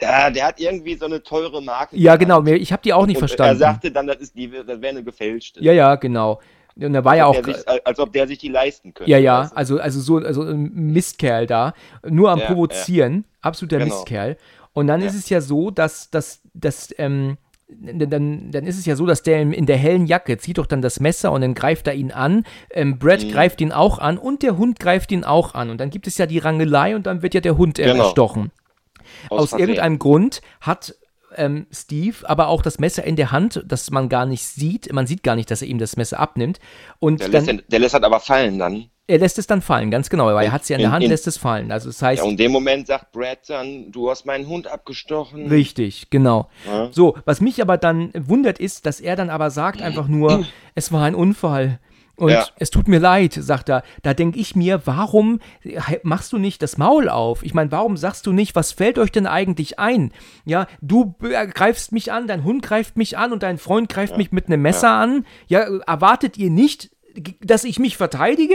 [0.00, 1.96] Ja, der hat irgendwie so eine teure Marke.
[1.96, 2.46] Ja, genannt.
[2.46, 2.56] genau.
[2.58, 3.54] Ich habe die auch nicht Und verstanden.
[3.54, 5.62] Er sagte dann, das, ist die, das wäre eine gefälschte.
[5.62, 6.40] Ja, ja, genau.
[6.80, 7.34] Und da war ja auch.
[7.44, 9.10] Sich, als ob der sich die leisten könnte.
[9.10, 11.74] Ja, ja, also, also so also ein Mistkerl da,
[12.08, 13.94] nur am Ja, Provozieren, absoluter Genau.
[13.94, 14.36] Mistkerl.
[14.72, 17.36] Und dann ist es ja so, dass, dass, dass ähm,
[17.68, 20.80] dann, dann ist es ja so, dass der in der hellen Jacke zieht doch dann
[20.80, 22.44] das Messer und dann greift er ihn an.
[22.70, 23.28] Ähm, Brad Mhm.
[23.30, 25.70] greift ihn auch an und der Hund greift ihn auch an.
[25.70, 28.04] Und dann gibt es ja die Rangelei und dann wird ja der Hund äh, Genau.
[28.04, 28.52] erstochen.
[29.30, 29.68] Aus, Versehen.
[29.68, 30.94] irgendeinem Grund hat
[31.38, 34.92] ähm, Steve aber auch das Messer in der Hand, das man gar nicht sieht.
[34.92, 36.58] Man sieht gar nicht, dass er ihm das Messer abnimmt.
[36.98, 38.86] Und Der dann, lässt, den- der lässt das aber fallen dann.
[39.06, 40.28] er lässt es dann fallen, ganz genau.
[40.28, 41.72] Aber er hat es ja in der Hand, in- lässt es fallen.
[41.72, 44.66] Also das heißt, Ja, und in dem Moment sagt Brad dann, du hast meinen Hund
[44.66, 45.46] abgestochen.
[45.48, 46.48] richtig, genau.
[46.66, 46.88] Ja.
[46.92, 50.92] So, was mich aber dann wundert ist, dass er dann aber sagt einfach nur, es
[50.92, 51.78] war ein Unfall.
[52.18, 52.44] Und Ja.
[52.56, 53.84] es tut mir leid, sagt er.
[54.02, 55.38] Da denke ich mir, warum
[56.02, 57.44] machst du nicht das Maul auf?
[57.44, 60.12] Ich meine, warum sagst du nicht, was fällt euch denn eigentlich ein?
[60.44, 64.32] Ja, du greifst mich an, dein Hund greift mich an und dein Freund greift mich
[64.32, 65.24] mit einem Messer an.
[65.46, 66.90] Ja, erwartet ihr nicht,
[67.40, 68.54] dass ich mich verteidige?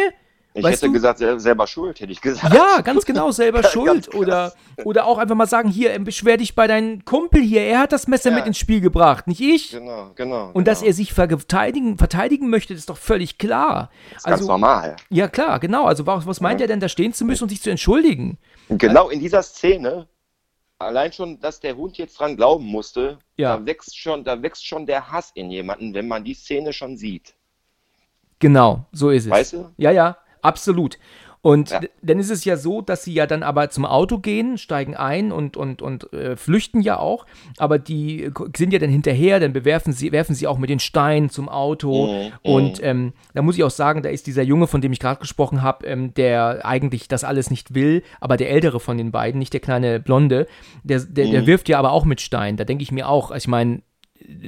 [0.55, 0.93] Ich Weißt hätte du?
[0.93, 2.53] gesagt, sel- selber schuld, hätte ich gesagt.
[2.53, 4.13] Ja, ganz genau, selber Ganz schuld.
[4.13, 4.53] Oder,
[4.85, 7.91] oder auch einfach mal sagen, hier, ähm, beschwer dich bei deinem Kumpel hier, er hat
[7.91, 8.35] das Messer Ja.
[8.35, 9.71] mit ins Spiel gebracht, nicht ich.
[9.71, 10.45] Genau, genau.
[10.47, 10.63] Und genau.
[10.65, 13.89] dass er sich verteidigen, verteidigen möchte, ist doch völlig klar.
[14.11, 14.95] Das ist ganz Also, normal.
[15.09, 15.85] ja klar, genau.
[15.85, 18.37] Also was, was meint er denn, da stehen zu müssen und sich zu entschuldigen?
[18.69, 20.07] Genau in dieser Szene,
[20.77, 23.57] allein schon, dass der Hund jetzt dran glauben musste, Ja.
[23.57, 26.95] da, wächst schon, da wächst schon der Hass in jemanden, wenn man die Szene schon
[26.95, 27.33] sieht.
[28.39, 29.31] Genau, so ist es.
[29.31, 29.69] Weißt du?
[29.77, 30.99] Ja, ja, absolut.
[31.45, 31.81] Und Ja.
[32.01, 35.33] dann ist es ja so, dass sie ja dann aber zum Auto gehen, steigen ein
[35.33, 37.25] und, und, und äh, flüchten ja auch.
[37.57, 41.29] Aber die sind ja dann hinterher, dann bewerfen sie, werfen sie auch mit den Steinen
[41.29, 42.07] zum Auto.
[42.07, 45.01] Mhm, Und ähm, da muss ich auch sagen, da ist dieser Junge, von dem ich
[45.01, 49.11] gerade gesprochen habe, ähm, der eigentlich das alles nicht will, aber der ältere von den
[49.11, 50.47] beiden, nicht der kleine Blonde,
[50.83, 51.47] der, der, der Mhm.
[51.47, 52.55] wirft ja aber auch mit Steinen.
[52.55, 53.81] Da denke ich mir auch, ich meine,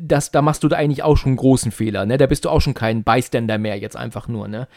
[0.02, 2.18] das, da machst du da eigentlich auch schon einen großen Fehler, ne?
[2.18, 4.70] Da bist du auch schon kein Bystander mehr, jetzt einfach nur, ne?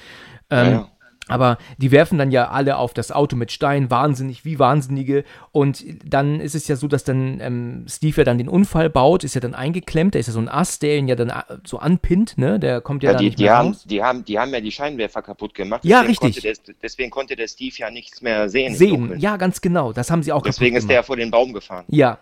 [0.50, 0.88] Ähm, ja.
[1.28, 5.24] Aber die werfen dann ja alle auf das Auto mit Steinen, wahnsinnig, wie Wahnsinnige.
[5.52, 9.24] Und dann ist es ja so, dass dann ähm, Steve ja dann den Unfall baut,
[9.24, 11.42] ist ja dann eingeklemmt, da ist ja so ein Ast, der ihn ja dann äh,
[11.64, 12.58] so anpinnt, ne?
[12.58, 13.84] Der kommt ja, Ja, dann die, nicht die, mehr haben, raus.
[13.84, 15.84] die, haben, die haben ja die Scheinwerfer kaputt gemacht.
[15.84, 16.42] Ja, deswegen richtig.
[16.42, 18.74] Konnte der, deswegen konnte der Steve ja nichts mehr sehen.
[18.74, 19.92] Sehen, ja, ganz genau.
[19.92, 21.84] Das haben sie auch Deswegen ist der vor den Baum gefahren.
[21.88, 22.18] Ja.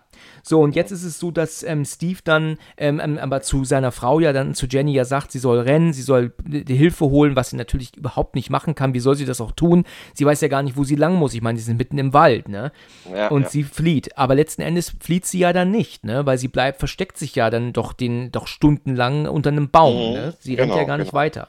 [0.48, 3.90] So, und jetzt ist es so, dass ähm, Steve dann ähm, ähm, aber zu seiner
[3.90, 7.06] Frau ja dann zu Jenny ja sagt, sie soll rennen, sie soll die die Hilfe
[7.06, 8.94] holen, was sie natürlich überhaupt nicht machen kann.
[8.94, 9.82] Wie soll sie das auch tun?
[10.14, 11.34] Sie weiß ja gar nicht, wo sie lang muss.
[11.34, 12.70] Ich meine, sie sind mitten im Wald, ne?
[13.12, 13.48] Ja, und ja.
[13.48, 14.16] sie flieht.
[14.16, 16.24] Aber letzten Endes flieht sie ja dann nicht, ne?
[16.26, 20.12] Weil sie bleibt, versteckt sich ja dann doch den, doch stundenlang unter einem Baum, Mhm,
[20.12, 20.34] ne?
[20.38, 21.18] Sie rennt genau, ja gar nicht genau.
[21.22, 21.48] weiter.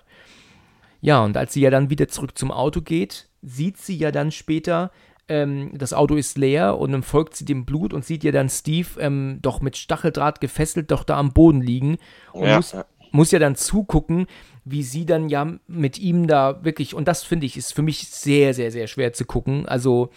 [1.02, 4.32] Ja, und als sie ja dann wieder zurück zum Auto geht, sieht sie ja dann
[4.32, 4.92] später,
[5.30, 8.50] ähm, das Auto ist leer und dann folgt sie dem Blut und sieht ja dann
[8.50, 11.98] Steve ähm, doch mit Stacheldraht gefesselt doch da am Boden liegen
[12.34, 12.86] und Ja, muss, ja.
[13.12, 14.28] muss ja dann zugucken,
[14.64, 18.08] wie sie dann ja mit ihm da wirklich, und das finde ich, ist für mich
[18.10, 19.66] sehr, sehr, sehr schwer zu gucken.
[19.66, 20.10] Also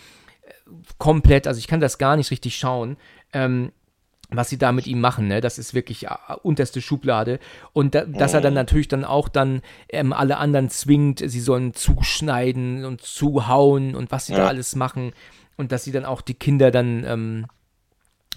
[0.43, 0.53] äh,
[0.99, 2.97] komplett, also ich kann das gar nicht richtig schauen.
[3.33, 3.73] Ähm,
[4.33, 5.41] was sie da mit ihm machen, ne?
[5.41, 6.11] Das ist wirklich äh,
[6.43, 7.39] unterste Schublade.
[7.73, 11.75] Und da, dass er dann natürlich dann auch dann ähm, alle anderen zwingt, sie sollen
[11.75, 14.47] zuschneiden und zuhauen und was sie da Ja.
[14.47, 15.13] alles machen.
[15.57, 17.47] Und dass sie dann auch die Kinder dann ähm,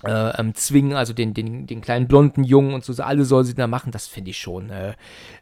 [0.06, 3.56] äh, ähm, zwingen, also den, den, den kleinen blonden Jungen und so, alle soll sie
[3.56, 4.70] da machen, das finde ich schon.
[4.70, 4.96] Äh,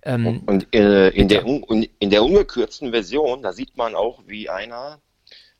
[0.04, 4.22] ähm, Und äh, in, der, un- und in der ungekürzten Version, da sieht man auch,
[4.28, 5.00] wie einer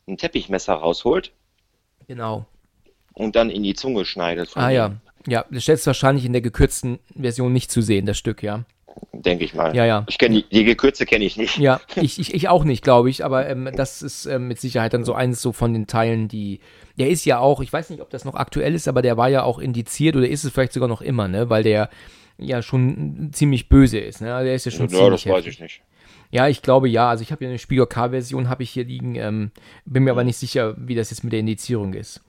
[0.06, 1.32] ein Teppichmesser rausholt
[2.06, 2.46] genau.
[3.14, 4.50] Und dann in die Zunge schneidet.
[4.54, 4.96] Ah ja,
[5.26, 8.64] Ja, das ist wahrscheinlich in der gekürzten Version nicht zu sehen, das Stück, ja.
[9.12, 9.74] Denke ich mal.
[9.74, 10.04] Ja, ja.
[10.08, 11.58] Ich kenne die, die Gekürze kenne ich nicht.
[11.58, 14.92] Ja, ich, ich, ich auch nicht, glaube ich, aber ähm, das ist ähm, mit Sicherheit
[14.94, 16.60] dann so eines so von den Teilen, die.
[16.98, 19.28] Der ist ja auch, ich weiß nicht, ob das noch aktuell ist, aber der war
[19.28, 21.48] ja auch indiziert oder ist es vielleicht sogar noch immer, ne?
[21.48, 21.88] Weil der
[22.36, 24.44] ja schon ziemlich böse ist, ne?
[24.44, 25.54] Der ist ja schon ja, ziemlich das weiß heftig.
[25.54, 25.82] ich nicht.
[26.30, 27.08] Ja, ich glaube ja.
[27.08, 29.14] Also ich habe hier eine Spiegel K-Version, habe ich hier liegen.
[29.14, 29.52] Ähm,
[29.84, 32.22] bin mir aber nicht sicher, wie das jetzt mit der Indizierung ist.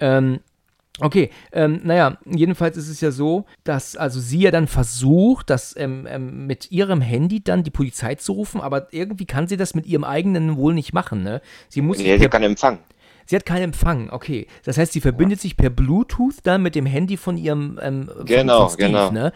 [0.00, 0.40] Ähm,
[1.00, 5.76] okay, ähm, naja, jedenfalls ist es ja so, dass also sie ja dann versucht, das
[5.76, 9.74] ähm, ähm, mit ihrem Handy dann die Polizei zu rufen, aber irgendwie kann sie das
[9.74, 11.40] mit ihrem eigenen wohl nicht machen, ne?
[11.68, 12.78] Sie muss Nee, per der kann Empfang.
[13.26, 14.46] Sie hat keinen Empfang, okay.
[14.64, 18.60] Das heißt, sie verbindet sich per Bluetooth dann mit dem Handy von ihrem ähm, Genau,
[18.60, 19.10] von Steve, genau.
[19.10, 19.32] ne?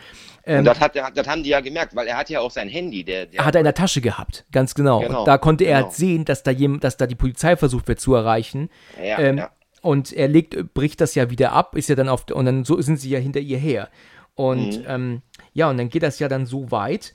[0.47, 2.69] Und Ähm, das, hat, das haben die ja gemerkt, weil er hat ja auch sein
[2.71, 3.05] Handy.
[3.05, 5.01] Der, der hat er in der Tasche gehabt, ganz genau.
[5.01, 5.85] Genau, Und da konnte er genau.
[5.89, 8.71] halt sehen, dass da, jem, dass da die Polizei versucht wird zu erreichen.
[9.01, 9.51] Ja, ähm, ja.
[9.83, 12.81] Und er legt, bricht das ja wieder ab, ist ja dann auf, und dann so
[12.81, 13.91] sind sie ja hinter ihr her.
[14.35, 14.85] Und Mhm.
[14.87, 17.13] ähm, ja, und dann geht das ja dann so weit,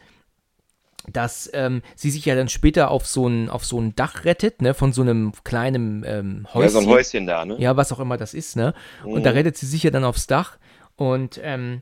[1.11, 4.61] dass ähm, sie sich ja dann später auf so ein, auf so ein Dach rettet,
[4.61, 6.61] ne, von so einem kleinen ähm, Häuschen.
[6.61, 7.55] ja, so ein Häuschen da, ne?
[7.59, 8.73] Ja, was auch immer das ist, ne?
[9.05, 9.23] Und Mhm.
[9.23, 10.57] da rettet sie sich ja dann aufs Dach
[10.97, 11.81] und ähm,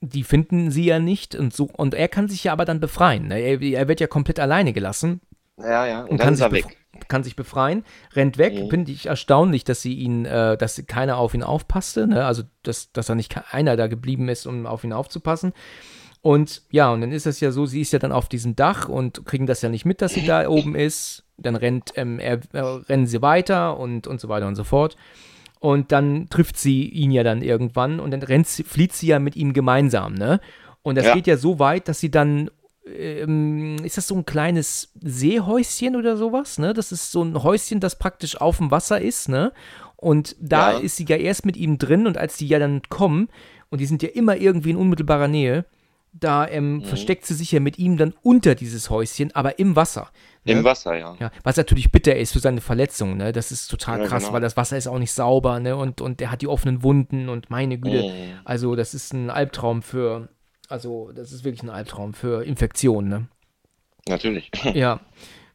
[0.00, 3.28] die finden sie ja nicht und so und er kann sich ja aber dann befreien.
[3.28, 3.40] Ne?
[3.40, 5.20] Er, er wird ja komplett alleine gelassen
[5.58, 6.02] Ja, ja.
[6.02, 6.76] Und, und dann kann ist sich, er weg.
[7.08, 7.84] Kann sich befreien,
[8.14, 8.54] rennt weg.
[8.54, 8.70] Mhm.
[8.70, 12.24] Finde ich erstaunlich, dass sie ihn, äh, dass keiner auf ihn aufpasste, ne?
[12.24, 15.52] Also dass, dass da nicht einer da geblieben ist, um auf ihn aufzupassen.
[16.20, 18.88] Und ja, und dann ist es ja so, sie ist ja dann auf diesem Dach
[18.88, 21.24] und kriegen das ja nicht mit, dass sie da oben ist.
[21.36, 24.96] Dann rennt, ähm, er, äh, rennen sie weiter und, und so weiter und so fort.
[25.58, 29.18] Und dann trifft sie ihn ja dann irgendwann und dann rennt sie, flieht sie ja
[29.18, 30.40] mit ihm gemeinsam, ne?
[30.82, 31.14] Und das Ja.
[31.14, 32.50] geht ja so weit, dass sie dann,
[32.86, 36.72] ähm, ist das so ein kleines Seehäuschen oder sowas, ne?
[36.74, 39.52] Das ist so ein Häuschen, das praktisch auf dem Wasser ist, ne?
[39.96, 40.78] Und da Ja.
[40.78, 43.28] ist sie ja erst mit ihm drin und als die ja dann kommen,
[43.70, 45.64] und die sind ja immer irgendwie in unmittelbarer Nähe,
[46.12, 46.84] da ähm, Mhm.
[46.84, 50.10] versteckt sie sich ja mit ihm dann unter dieses Häuschen, aber im Wasser.
[50.44, 50.64] Im ne?
[50.64, 51.16] Wasser, ja.
[51.20, 53.32] Ja, was natürlich bitter ist für seine Verletzung, ne?
[53.32, 54.34] Das ist total Ja, krass, genau.
[54.34, 55.76] weil das Wasser ist auch nicht sauber, ne?
[55.76, 58.02] Und, und der hat die offenen Wunden und meine Güte.
[58.02, 58.40] Mhm.
[58.44, 60.28] Also, das ist ein Albtraum für,
[60.72, 63.28] also, das ist wirklich ein Albtraum für Infektionen, ne?
[64.08, 64.50] Natürlich.
[64.74, 65.00] Ja.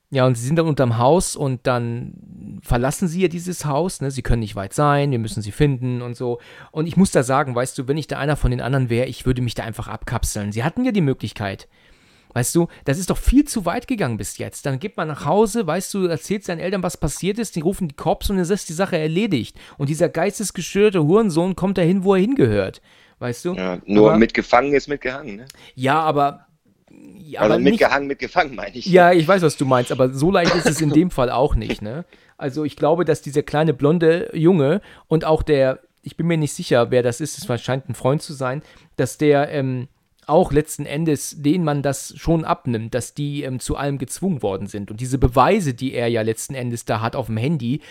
[0.10, 4.10] Ja, und sie sind dann unterm Haus und dann verlassen sie ja dieses Haus, ne?
[4.10, 6.40] Sie können nicht weit sein, wir müssen sie finden und so.
[6.72, 9.08] Und ich muss da sagen, weißt du, wenn ich da einer von den anderen wäre,
[9.08, 10.54] ich würde mich da einfach abkapseln.
[10.54, 11.68] Sie hatten ja die Möglichkeit.
[12.34, 14.66] Weißt du, das ist doch viel zu weit gegangen bis jetzt.
[14.66, 17.88] Dann geht man nach Hause, weißt du, erzählt seinen Eltern, was passiert ist, die rufen
[17.88, 19.58] die Cops und dann ist die Sache erledigt.
[19.78, 22.82] Und dieser geistesgestörte Hurensohn kommt dahin, wo er hingehört.
[23.20, 23.54] Weißt du?
[23.56, 25.46] Ja, nur Aber- mitgefangen ist mitgehangen, ne?
[25.76, 26.46] Ja, aber.
[27.20, 28.86] Ja, Also mitgehangen, mitgefangen, meine ich.
[28.86, 31.56] ja, ich weiß, was du meinst, aber so leicht ist es in dem Fall auch
[31.56, 32.06] nicht, ne?
[32.38, 36.54] Also ich glaube, dass dieser kleine blonde Junge und auch der, ich bin mir nicht
[36.54, 38.62] sicher, wer das ist, es scheint ein Freund zu sein,
[38.96, 39.88] dass der ähm,
[40.28, 44.68] auch letzten Endes, den man das schon abnimmt, dass die ähm, zu allem gezwungen worden
[44.68, 44.92] sind.
[44.92, 47.82] Und diese Beweise, die er ja letzten Endes da hat auf dem Handy,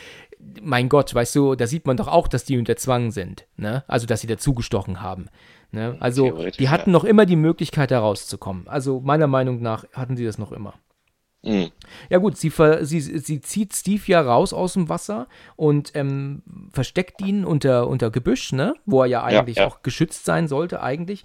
[0.63, 3.85] mein Gott, weißt du, da sieht man doch auch, dass die unter Zwang sind, ne?
[3.89, 5.27] Also, dass sie dazugestochen haben.
[5.73, 5.97] Ne?
[6.01, 6.93] Also, die hatten ja.
[6.93, 8.69] noch immer die Möglichkeit, da rauszukommen.
[8.69, 10.75] Also, meiner Meinung nach hatten sie das noch immer.
[11.43, 11.71] Mhm.
[12.11, 16.43] Ja gut, sie, ver, sie, sie zieht Steve ja raus aus dem Wasser und ähm,
[16.73, 18.75] versteckt ihn unter, unter Gebüsch, ne?
[18.85, 19.67] Wo er ja eigentlich ja.
[19.67, 21.25] auch geschützt sein sollte, eigentlich.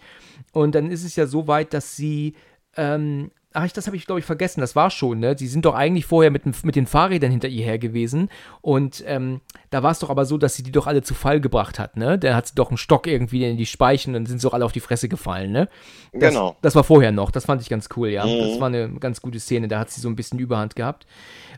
[0.54, 2.36] Und dann ist es ja so weit, dass sie,
[2.76, 5.38] ähm, ach, das habe ich, glaube ich, vergessen, das war schon, ne?
[5.38, 8.30] Sie sind doch eigentlich vorher mit, mit den Fahrrädern hinter ihr her gewesen.
[8.62, 11.42] Und ähm, da war es doch aber so, dass sie die doch alle zu Fall
[11.42, 12.18] gebracht hat, ne?
[12.18, 14.54] Da hat sie doch einen Stock irgendwie in die Speichen und dann sind sie doch
[14.54, 15.68] alle auf die Fresse gefallen, ne?
[16.14, 16.56] Das, Genau.
[16.62, 18.26] Das war vorher noch, das fand ich ganz cool, ja.
[18.26, 18.40] Mhm.
[18.40, 21.06] Das war eine ganz gute Szene, da hat sie so ein bisschen Überhand gehabt.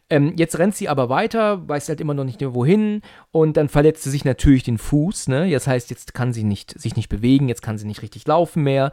[0.10, 3.02] Ähm, jetzt rennt sie aber weiter, weiß halt immer noch nicht mehr wohin
[3.32, 5.50] und dann verletzt sie sich natürlich den Fuß, ne?
[5.50, 8.64] Das heißt, jetzt kann sie nicht, sich nicht bewegen, jetzt kann sie nicht richtig laufen
[8.64, 8.92] mehr.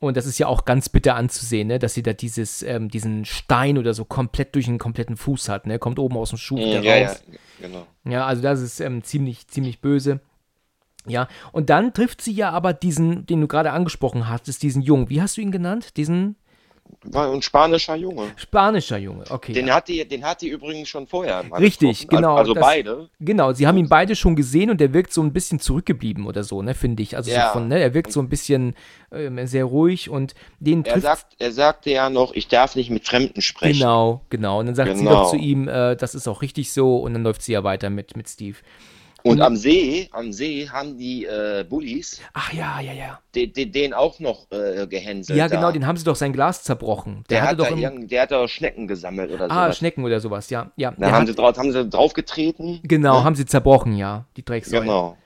[0.00, 1.78] Und das ist ja auch ganz bitter anzusehen, ne?
[1.80, 5.66] dass sie da dieses, ähm, diesen Stein oder so komplett durch den kompletten Fuß hat,
[5.66, 5.80] ne?
[5.80, 7.22] Kommt oben aus dem Schuh wieder Mhm, ja, ja, raus.
[7.60, 7.86] genau.
[8.04, 10.20] Ja, also das ist ähm, ziemlich, ziemlich böse.
[11.06, 15.08] Ja, und dann trifft sie ja aber diesen, den du gerade angesprochen hattest, diesen Jungen.
[15.10, 15.96] Wie hast du ihn genannt?
[15.96, 16.36] Diesen
[17.04, 18.24] War ein spanischer Junge.
[18.36, 19.24] spanischer Junge.
[19.30, 19.52] Okay.
[19.52, 19.76] Den ja.
[19.76, 21.44] hat die, den hat die übrigens schon vorher.
[21.58, 22.16] Richtig, getroffen.
[22.16, 23.08] genau, Also das- beide.
[23.20, 26.42] Genau, sie haben ihn beide schon gesehen und der wirkt so ein bisschen zurückgeblieben oder
[26.44, 27.16] so, ne, finde ich.
[27.16, 27.46] Also Ja.
[27.48, 28.74] so von, ne, er wirkt so ein bisschen
[29.12, 33.06] ähm, sehr ruhig und den Er, sagt, er sagte ja noch, ich darf nicht mit
[33.06, 33.78] Fremden sprechen.
[33.78, 34.60] Genau, genau.
[34.60, 35.22] Und dann sagt sie Genau.
[35.22, 37.88] doch zu ihm, äh, das ist auch richtig so und dann läuft sie ja weiter
[37.90, 38.56] mit, mit Steve.
[39.24, 43.18] Und am See, am See haben die äh, Bullies Ach ja, ja, ja.
[43.34, 45.36] den, den, den auch noch äh, gehänselt.
[45.36, 45.72] Ja, genau, da.
[45.72, 47.24] den haben sie doch sein Glas zerbrochen.
[47.28, 49.78] Der, der, hatte hat doch da im, der hat da Schnecken gesammelt oder Ah, sowas.
[49.78, 50.70] Schnecken oder sowas, ja.
[50.76, 52.80] ja Da haben hat, sie, drauf, haben sie draufgetreten.
[52.84, 53.24] genau, ne?
[53.24, 54.80] haben sie zerbrochen, ja, die Drecksau.
[54.80, 55.16] Genau.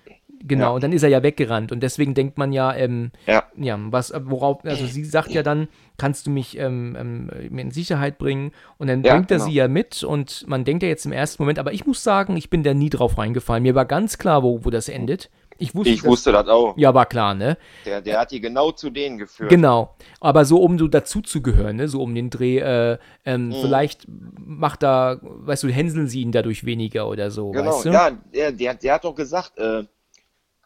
[0.45, 0.71] Genau, Ja.
[0.71, 1.73] und dann ist er ja weggerannt.
[1.73, 3.45] Und deswegen denkt man ja, ähm, Ja.
[3.57, 8.19] ja, was, worauf, also sie sagt ja dann, kannst du mich ähm, ähm, in Sicherheit
[8.19, 8.53] bringen?
[8.79, 9.47] Und dann Ja, bringt er genau.
[9.49, 12.37] sie ja mit und man denkt ja jetzt im ersten Moment, aber ich muss sagen,
[12.37, 13.63] ich bin da nie drauf reingefallen.
[13.63, 15.31] Mir war ganz klar, wo, wo das endet.
[15.59, 16.77] Ich wusste, Ich wusste das auch.
[16.77, 17.57] Ja, war klar, ne?
[17.85, 19.49] Der, der hat die genau zu denen geführt.
[19.51, 19.95] Genau.
[20.19, 21.87] Aber so, um so dazuzugehören, ne?
[21.89, 23.55] So um den Dreh, äh, ähm, Mhm.
[23.61, 27.91] vielleicht macht da, weißt du, hänseln sie ihn dadurch weniger oder so, Genau, weißt du?
[27.91, 29.85] ja, der, der, der hat doch gesagt, äh,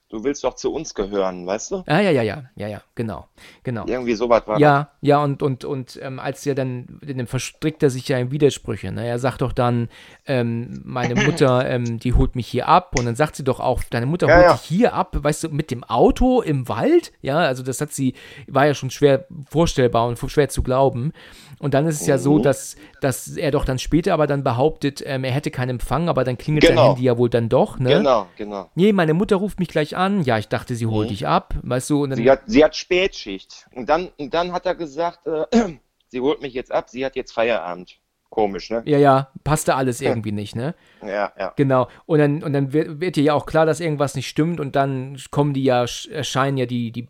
[0.09, 1.83] du willst doch zu uns gehören, weißt du?
[1.87, 3.27] Ah, ja, ja, ja, ja, ja, genau,
[3.65, 3.85] genau.
[3.87, 4.63] Irgendwie sowas war das.
[4.63, 8.31] Ja, ja, und, und, und ähm, als er dann, dann verstrickt er sich ja in
[8.31, 8.93] Widersprüche.
[8.93, 9.07] Ne?
[9.07, 9.89] Er sagt doch dann,
[10.27, 12.95] ähm, meine Mutter, ähm, die holt mich hier ab.
[12.97, 14.53] Und dann sagt sie doch auch, deine Mutter Ja, holt ja.
[14.53, 17.13] dich hier ab, weißt du, mit dem Auto im Wald?
[17.21, 18.15] Ja, also das hat sie,
[18.47, 21.13] war ja schon schwer vorstellbar und schwer zu glauben.
[21.59, 22.21] Und dann ist es ja Mhm.
[22.21, 26.09] so, dass, dass er doch dann später aber dann behauptet, ähm, er hätte keinen Empfang,
[26.09, 26.89] aber dann klingelt sein Genau.
[26.91, 27.91] Handy ja wohl dann doch, ne?
[27.91, 28.71] Genau, genau.
[28.75, 30.23] Nee, meine Mutter ruft mich gleich an.
[30.23, 32.25] Ja, ich dachte, sie holt dich ab, weißt du, und dann, Mhm.
[32.25, 33.67] Sie hat, sie hat Spätschicht.
[33.75, 35.47] Und dann, und dann hat er gesagt, äh,
[36.09, 37.99] sie holt mich jetzt ab, sie hat jetzt Feierabend.
[38.29, 38.83] Komisch, ne?
[38.85, 40.75] ja, ja, passte alles irgendwie nicht, ne?
[41.03, 41.53] Ja, ja.
[41.57, 41.89] Genau.
[42.07, 44.75] Und dann, und dann wird, wird dir ja auch klar, dass irgendwas nicht stimmt und
[44.77, 47.09] dann kommen die ja, sch- erscheinen ja die, die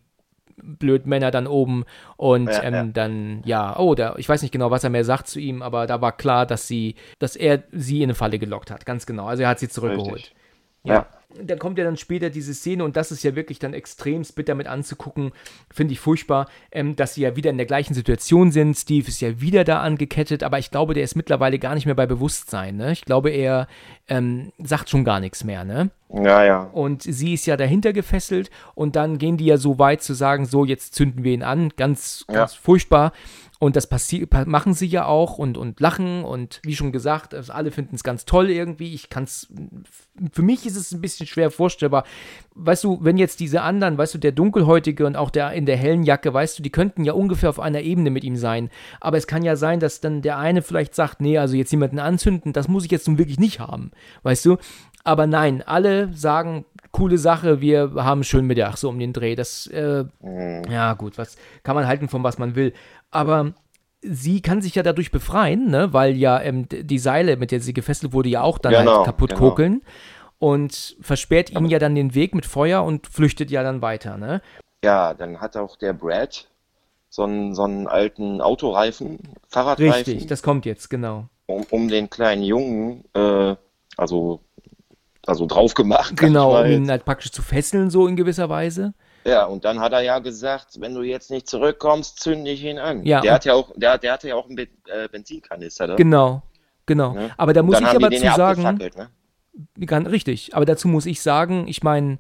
[0.59, 1.85] Blödmänner dann oben
[2.17, 2.85] und Ja, ähm, ja.
[2.85, 5.87] dann, ja, oh, da, ich weiß nicht genau, was er mehr sagt zu ihm, aber
[5.87, 9.27] da war klar, dass sie, dass er sie in eine Falle gelockt hat, ganz genau.
[9.27, 10.15] Also er hat sie zurückgeholt.
[10.15, 10.35] Richtig.
[10.85, 11.07] Ja.
[11.37, 11.45] Ja.
[11.45, 14.55] Da kommt ja dann später diese Szene und das ist ja wirklich dann extremst bitter
[14.55, 15.33] mit anzugucken,
[15.73, 18.75] finde ich furchtbar, ähm, dass sie ja wieder in der gleichen Situation sind.
[18.77, 21.95] Steve ist ja wieder da angekettet, aber ich glaube, der ist mittlerweile gar nicht mehr
[21.95, 22.77] bei Bewusstsein.
[22.77, 22.93] Ne?
[22.93, 23.69] Ich glaube, er
[24.09, 25.65] ähm, sagt schon gar nichts mehr.
[25.65, 25.91] Ne?
[26.13, 26.61] Ja, ja.
[26.73, 30.47] Und sie ist ja dahinter gefesselt und dann gehen die ja so weit zu sagen,
[30.47, 33.13] so jetzt zünden wir ihn an, ganz, ganz furchtbar.
[33.59, 33.89] Und das
[34.47, 38.05] machen sie ja auch und, und lachen und wie schon gesagt, also alle finden es
[38.05, 38.93] ganz toll irgendwie.
[38.93, 39.51] Ich kann es,
[40.33, 42.05] für mich ist es ein bisschen schwer vorstellbar.
[42.55, 45.79] Weißt du, wenn jetzt diese anderen, weißt du, der Dunkelhäutige und auch der in der
[45.79, 48.69] hellen Jacke, weißt du, die könnten ja ungefähr auf einer Ebene mit ihm sein.
[49.01, 51.99] Aber es kann ja sein, dass dann der eine vielleicht sagt, nee, also jetzt jemanden
[51.99, 53.91] anzünden, das muss ich jetzt nun wirklich nicht haben.
[54.23, 54.59] Weißt du?
[55.07, 59.37] Aber nein, alle sagen, coole Sache, wir haben schön Mittag, so um den Dreh.
[59.37, 60.05] Das, äh,
[60.69, 62.73] ja gut, was kann man halten von was man will.
[63.11, 63.55] Aber
[64.03, 65.93] sie kann sich ja dadurch befreien, ne?
[65.93, 69.07] weil ja ähm, die Seile, mit der sie gefesselt wurde, ja auch dann Genau, halt
[69.07, 69.41] kaputt genau.
[69.41, 69.83] kokeln.
[70.39, 74.43] Und versperrt ihnen ja dann den Weg mit Feuer und flüchtet ja dann weiter, ne?
[74.85, 76.47] Ja, dann hat auch der Brad
[77.09, 81.29] so einen, so einen alten Autoreifen, Fahrradreifen, Richtig, das kommt jetzt, genau.
[81.47, 83.57] um, um den kleinen Jungen, äh,
[83.97, 84.41] also,
[85.27, 86.15] also drauf gemacht.
[86.17, 88.93] Genau, um ihn halt praktisch zu fesseln, so in gewisser Weise.
[89.27, 92.79] Ja, und dann hat er ja gesagt, wenn du jetzt nicht zurückkommst, zünde ich ihn
[92.79, 93.05] an.
[93.05, 95.97] Ja, der hat ja auch, der, der hatte ja auch einen Be äh, Benzinkanister da.
[95.97, 96.43] Genau,
[96.87, 97.13] genau.
[97.13, 97.31] Ne?
[97.37, 99.11] Aber da muss ich aber zu sagen, ne?
[99.87, 100.55] Ganz richtig.
[100.55, 102.19] Aber dazu muss ich sagen, ich meine,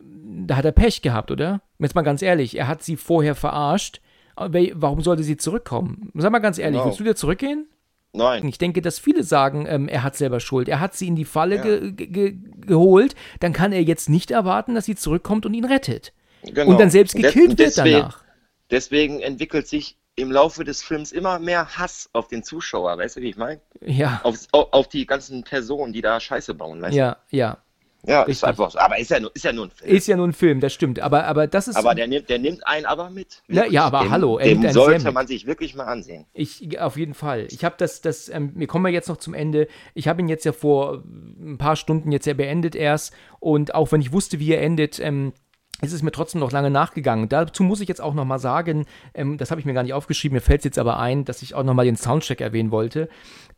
[0.00, 1.60] da hat er Pech gehabt, oder?
[1.78, 4.00] Jetzt mal ganz ehrlich, er hat sie vorher verarscht.
[4.36, 6.10] Warum sollte sie zurückkommen?
[6.14, 6.86] Sag mal ganz ehrlich, Genau.
[6.86, 7.68] willst du wieder zurückgehen?
[8.12, 8.46] Nein.
[8.46, 10.68] Ich denke, dass viele sagen, ähm, er hat selber Schuld.
[10.68, 11.62] Er hat sie in die Falle Ja.
[11.62, 13.14] ge ge geholt.
[13.40, 16.12] Dann kann er jetzt nicht erwarten, dass sie zurückkommt und ihn rettet.
[16.52, 16.70] Genau.
[16.70, 18.24] Und dann selbst gekillt wird deswegen, danach.
[18.70, 23.20] Deswegen entwickelt sich im Laufe des Films immer mehr Hass auf den Zuschauer, weißt du,
[23.20, 23.60] wie ich meine?
[23.80, 27.54] Ja, Auf, auf, auf die ganzen Personen, die da Scheiße bauen, weißt ja, ja.
[27.54, 27.64] du?
[28.06, 28.32] Ja, richtig.
[28.32, 28.78] ist einfach so.
[28.78, 29.90] Aber ist ja nur, ist ja nur ein Film.
[29.90, 31.00] Ist ja nur ein Film, das stimmt.
[31.00, 31.76] Aber, aber das ist.
[31.76, 33.42] aber der nimmt, der nimmt einen aber mit.
[33.48, 35.84] Ja, ja, aber dem, hallo, er Dem nimmt einen sehr sollte man sich wirklich mal
[35.84, 36.26] ansehen.
[36.34, 37.46] Ich, auf jeden Fall.
[37.50, 39.68] Ich habe das, das, ähm, wir kommen ja jetzt noch zum Ende.
[39.94, 41.02] Ich habe ihn jetzt ja vor
[41.40, 43.14] ein paar Stunden jetzt ja beendet erst.
[43.40, 45.32] Und auch wenn ich wusste, wie er endet, ähm,
[45.82, 47.28] ist es mir trotzdem noch lange nachgegangen.
[47.28, 49.92] Dazu muss ich jetzt auch noch mal sagen, ähm, das habe ich mir gar nicht
[49.92, 52.70] aufgeschrieben, mir fällt es jetzt aber ein, dass ich auch noch mal den Soundtrack erwähnen
[52.70, 53.08] wollte,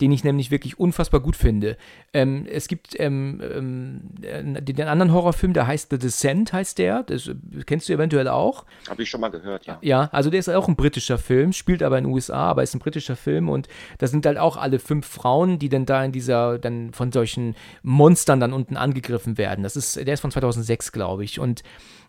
[0.01, 1.77] den ich nämlich wirklich unfassbar gut finde.
[2.13, 7.03] Ähm, es gibt ähm, ähm, äh, den anderen Horrorfilm, der heißt The Descent, heißt der.
[7.03, 8.65] Das äh, kennst du eventuell auch.
[8.89, 9.79] Habe ich schon mal gehört, ja.
[9.83, 12.75] Ja, also der ist auch ein britischer Film, spielt aber in den USA, aber ist
[12.75, 16.13] ein britischer Film und da sind halt auch alle fünf Frauen, die dann da in
[16.13, 19.63] dieser, dann von solchen Monstern dann unten angegriffen werden.
[19.63, 21.41] Das ist, der ist von 2006, glaube ich.
[21.41, 21.63] Und,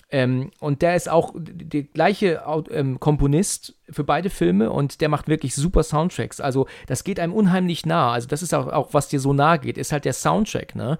[0.10, 5.28] ähm, und der ist auch der gleiche ähm, Komponist für beide Filme und der macht
[5.28, 6.40] wirklich super Soundtracks.
[6.40, 8.14] Also das geht einem unheimlich nah.
[8.14, 10.98] Also das ist auch, auch was dir so nahe geht, ist halt der Soundtrack, ne?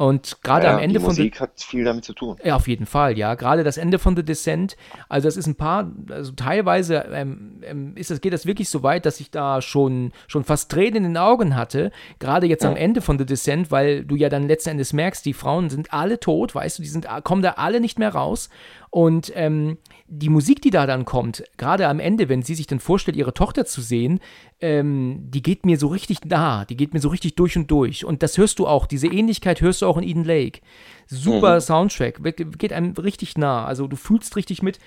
[0.00, 2.36] Und gerade ja, am Ende die von The Musik hat viel damit zu tun.
[2.44, 3.34] ja, auf jeden Fall, ja.
[3.34, 4.76] Gerade das Ende von The Descent,
[5.08, 8.84] also das ist ein paar, also teilweise ähm, ähm, ist das, geht das wirklich so
[8.84, 11.90] weit, dass ich da schon, schon fast Tränen in den Augen hatte.
[12.20, 15.34] Gerade jetzt am Ende von The Descent, weil du ja dann letzten Endes merkst, die
[15.34, 18.50] Frauen sind alle tot, weißt du, die sind, kommen da alle nicht mehr raus.
[18.90, 22.80] Und ähm, die Musik, die da dann kommt, gerade am Ende, wenn sie sich dann
[22.80, 24.20] vorstellt, ihre Tochter zu sehen,
[24.60, 28.04] ähm, die geht mir so richtig nah, die geht mir so richtig durch und durch.
[28.04, 30.60] Und das hörst du auch, diese Ähnlichkeit hörst du auch in Eden Lake.
[31.06, 31.60] Super mhm.
[31.60, 32.20] Soundtrack,
[32.58, 33.66] geht einem richtig nah.
[33.66, 34.78] Also du fühlst richtig mit.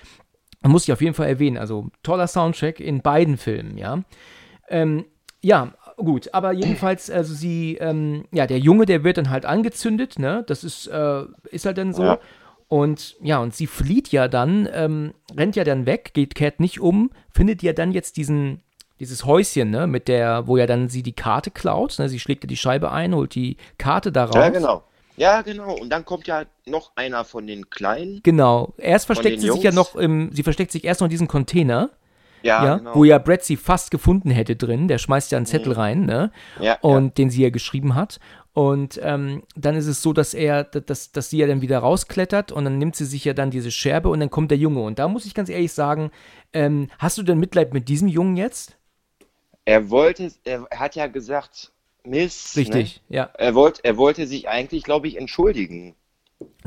[0.64, 1.58] Muss ich auf jeden Fall erwähnen.
[1.58, 4.02] Also toller Soundtrack in beiden Filmen, ja.
[4.68, 5.04] Ähm,
[5.40, 10.20] ja, gut, aber jedenfalls, also sie, ähm, ja, der Junge, der wird dann halt angezündet,
[10.20, 10.44] ne?
[10.46, 12.04] Das ist, äh, ist halt dann so.
[12.04, 12.18] Ja.
[12.72, 16.80] Und ja, und sie flieht ja dann, ähm, rennt ja dann weg, geht, kehrt nicht
[16.80, 18.62] um, findet ja dann jetzt diesen,
[18.98, 22.08] dieses Häuschen, ne, mit der, wo ja dann sie die Karte klaut, ne?
[22.08, 24.36] Sie schlägt ja die Scheibe ein, holt die Karte daraus.
[24.36, 24.84] Ja, genau.
[25.18, 25.74] Ja, genau.
[25.74, 28.20] Und dann kommt ja noch einer von den Kleinen.
[28.22, 28.72] Genau.
[28.78, 29.60] Erst versteckt sie Jungs.
[29.60, 31.90] sich ja noch im, sie versteckt sich erst noch in diesem Container.
[32.42, 32.94] Ja, ja genau.
[32.94, 34.88] wo ja Brett sie fast gefunden hätte drin.
[34.88, 35.78] Der schmeißt ja einen Zettel mhm.
[35.78, 36.32] rein, ne?
[36.58, 37.10] Ja, und ja.
[37.10, 38.18] den sie ja geschrieben hat.
[38.54, 42.52] Und ähm, dann ist es so, dass er, dass, dass sie ja dann wieder rausklettert
[42.52, 44.82] und dann nimmt sie sich ja dann diese Scherbe und dann kommt der Junge.
[44.82, 46.10] Und da muss ich ganz ehrlich sagen,
[46.52, 48.76] ähm, hast du denn Mitleid mit diesem Jungen jetzt?
[49.64, 51.72] Er wollte, er hat ja gesagt,
[52.04, 52.54] Miss.
[52.56, 53.16] Richtig, ne?
[53.16, 53.30] ja.
[53.38, 55.94] Er, wollt, er wollte sich eigentlich, glaube ich, entschuldigen.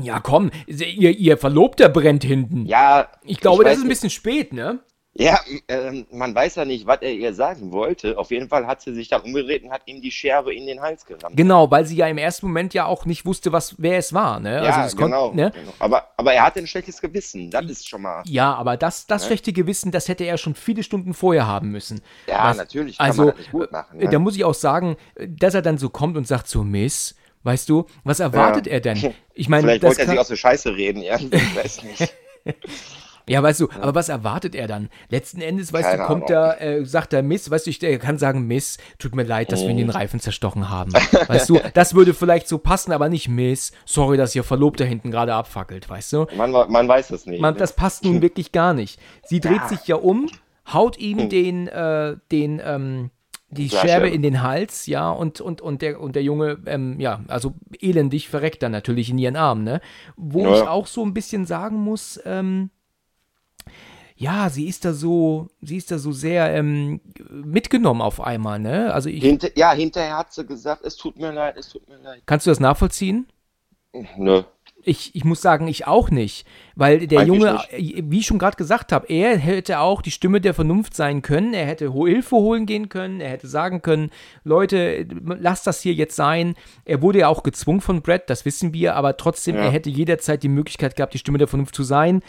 [0.00, 2.66] Ja, komm, ihr, ihr Verlobter brennt hinten.
[2.66, 3.10] Ja.
[3.22, 4.80] Ich glaube, ich das ist ein bisschen spät, ne?
[5.18, 8.18] Ja, äh, man weiß ja nicht, was er ihr sagen wollte.
[8.18, 10.80] Auf jeden Fall hat sie sich dann umgedreht und hat ihm die Scherbe in den
[10.80, 11.36] Hals gerammt.
[11.36, 14.40] Genau, weil sie ja im ersten Moment ja auch nicht wusste, was, wer es war.
[14.40, 14.62] Ne?
[14.64, 15.52] Ja, also genau, ne?
[15.54, 15.72] genau.
[15.78, 18.22] Aber, aber er hatte ein schlechtes Gewissen, das ist schon mal.
[18.26, 19.26] Ja, aber das, das ne?
[19.28, 22.02] schlechte Gewissen, das hätte er schon viele Stunden vorher haben müssen.
[22.26, 23.98] Ja, was, natürlich, kann also, man das nicht gut machen.
[23.98, 24.08] Ne?
[24.08, 27.68] Da muss ich auch sagen, dass er dann so kommt und sagt so, Miss, Weißt
[27.68, 28.72] du, was erwartet ja.
[28.72, 29.14] er denn?
[29.32, 32.12] Ich meine, vielleicht wollte er sich aus der Scheiße reden, ja, ich weiß nicht.
[33.28, 33.82] Ja, weißt du, ja.
[33.82, 34.88] aber was erwartet er dann?
[35.08, 37.98] Letzten Endes, weißt Keine du, kommt er, äh, sagt er Miss, weißt du, ich, er
[37.98, 39.64] kann sagen Miss, tut mir leid, dass oh.
[39.64, 40.92] wir ihn den Reifen zerstochen haben.
[41.26, 45.10] weißt du, das würde vielleicht so passen, aber nicht Miss, sorry, dass ihr Verlobter hinten
[45.10, 46.26] gerade abfackelt, weißt du?
[46.36, 47.40] Man, man weiß das nicht.
[47.40, 47.58] Man, ne?
[47.58, 49.00] das passt nun wirklich gar nicht.
[49.24, 49.68] Sie dreht ja.
[49.68, 50.30] sich ja um,
[50.72, 51.28] haut ihm hm.
[51.28, 53.10] den, äh, den, ähm,
[53.50, 57.00] die Scherbe, Scherbe in den Hals, ja, und, und, und, der, und der Junge, ähm,
[57.00, 59.80] ja, also elendig verreckt dann natürlich in ihren Armen, ne?
[60.16, 60.54] Wo ja.
[60.54, 62.70] ich auch so ein bisschen sagen muss, ähm,
[64.16, 67.00] ja, sie ist da so, sie ist da so sehr ähm,
[67.30, 68.92] mitgenommen auf einmal, ne?
[68.92, 69.22] Also ich.
[69.22, 72.22] Hinter, ja, hinterher hat sie gesagt, es tut mir leid, es tut mir leid.
[72.24, 73.26] Kannst du das nachvollziehen?
[74.16, 74.42] Nö.
[74.88, 76.46] Ich, ich muss sagen, ich auch nicht.
[76.76, 78.10] Weil der Eigentlich Junge, nicht.
[78.10, 81.54] wie ich schon gerade gesagt habe, er hätte auch die Stimme der Vernunft sein können.
[81.54, 83.20] Er hätte Hilfe holen gehen können.
[83.20, 84.10] Er hätte sagen können,
[84.44, 86.54] Leute, lasst das hier jetzt sein.
[86.84, 88.94] Er wurde ja auch gezwungen von Brett, das wissen wir.
[88.94, 89.62] Aber trotzdem, ja.
[89.62, 92.22] er hätte jederzeit die Möglichkeit gehabt, die Stimme der Vernunft zu sein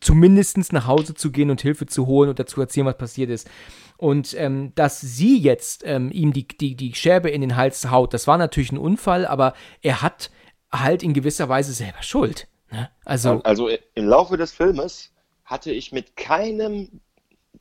[0.00, 3.48] zumindest nach Hause zu gehen und Hilfe zu holen und dazu erzählen, was passiert ist.
[3.96, 8.14] Und ähm, dass sie jetzt ähm, ihm die, die, die Scherbe in den Hals haut,
[8.14, 10.30] das war natürlich ein Unfall, aber er hat
[10.70, 12.46] halt in gewisser Weise selber Schuld.
[12.70, 12.90] Ne?
[13.04, 15.12] Also, also im Laufe des Filmes
[15.44, 17.00] hatte ich mit keinem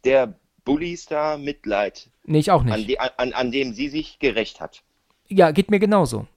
[0.04, 2.10] der Bullies da Mitleid.
[2.26, 2.74] Nee, ich auch nicht.
[2.74, 4.84] An, die, an, an dem sie sich gerecht hat.
[5.30, 6.28] Ja, geht mir genauso.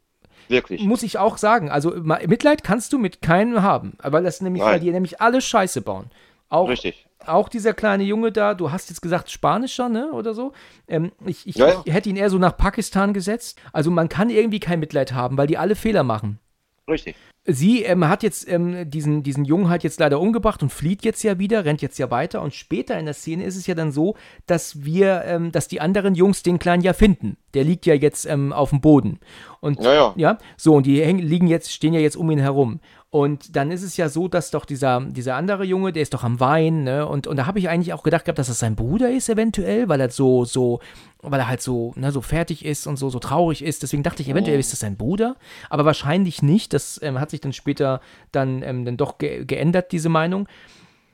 [0.50, 0.82] Wirklich.
[0.82, 1.70] Muss ich auch sagen.
[1.70, 5.80] Also Mitleid kannst du mit keinem haben, weil das nämlich, weil die nämlich alle Scheiße
[5.80, 6.10] bauen.
[6.48, 7.06] Auch, Richtig.
[7.24, 10.52] Auch dieser kleine Junge da, du hast jetzt gesagt Spanischer, ne, oder so.
[10.88, 11.82] Ähm, ich, ich, ja, ja.
[11.84, 13.60] ich hätte ihn eher so nach Pakistan gesetzt.
[13.72, 16.40] Also man kann irgendwie kein Mitleid haben, weil die alle Fehler machen.
[16.88, 17.16] Richtig.
[17.46, 21.22] Sie ähm, hat jetzt ähm, diesen, diesen Jungen halt jetzt leider umgebracht und flieht jetzt
[21.22, 22.42] ja wieder, rennt jetzt ja weiter.
[22.42, 24.14] Und später in der Szene ist es ja dann so,
[24.46, 27.38] dass wir, ähm, dass die anderen Jungs den Kleinen ja finden.
[27.54, 29.20] Der liegt ja jetzt ähm, auf dem Boden.
[29.60, 30.14] Und ja, ja.
[30.16, 32.80] ja, so, und die liegen jetzt, stehen ja jetzt um ihn herum.
[33.12, 36.22] Und dann ist es ja so, dass doch dieser, dieser andere Junge, der ist doch
[36.22, 37.08] am Wein, ne?
[37.08, 39.88] Und, und da habe ich eigentlich auch gedacht gehabt, dass das sein Bruder ist, eventuell,
[39.88, 40.78] weil er so, so,
[41.20, 43.82] weil er halt so, ne, so fertig ist und so, so traurig ist.
[43.82, 44.60] Deswegen dachte ich, eventuell oh.
[44.60, 45.34] ist das sein Bruder,
[45.70, 46.72] aber wahrscheinlich nicht.
[46.72, 48.00] Das ähm, hat sich dann später
[48.30, 50.46] dann, ähm, dann doch ge geändert, diese Meinung.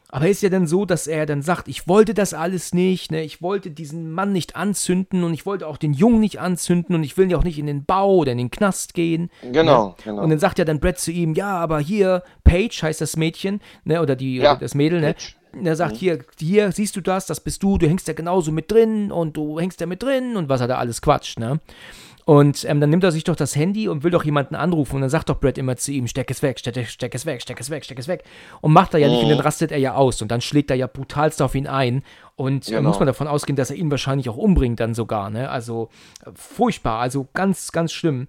[0.08, 3.22] Aber ist ja dann so, dass er dann sagt, ich wollte das alles nicht, ne?
[3.22, 7.02] ich wollte diesen Mann nicht anzünden und ich wollte auch den Jungen nicht anzünden und
[7.02, 9.30] ich will ja auch nicht in den Bau oder in den Knast gehen.
[9.42, 9.94] Genau, ne?
[10.04, 10.22] genau.
[10.22, 13.60] Und dann sagt ja dann Brett zu ihm, ja, aber hier, Paige heißt das Mädchen,
[13.84, 14.00] ne?
[14.00, 14.54] oder die, ja.
[14.54, 15.14] das Mädel, ne?
[15.52, 15.98] Und er sagt, mhm.
[15.98, 19.36] hier, hier, siehst du das, das bist du, du hängst ja genauso mit drin und
[19.36, 21.60] du hängst ja mit drin und was er da alles quatscht, ne?
[22.26, 24.96] Und ähm, dann nimmt er sich doch das Handy und will doch jemanden anrufen.
[24.96, 27.40] Und dann sagt doch Brad immer zu ihm, steck es weg, steck, steck es weg,
[27.40, 28.24] steck es weg, steck es weg.
[28.60, 29.44] Und macht er ja nicht und dann mhm.
[29.44, 30.20] rastet er ja aus.
[30.20, 32.02] Und dann schlägt er ja brutalst auf ihn ein.
[32.34, 32.88] Und äh, genau.
[32.88, 35.30] muss man davon ausgehen, dass er ihn wahrscheinlich auch umbringt dann sogar.
[35.30, 35.48] Ne?
[35.48, 35.88] Also
[36.34, 38.26] furchtbar, also ganz, ganz schlimm.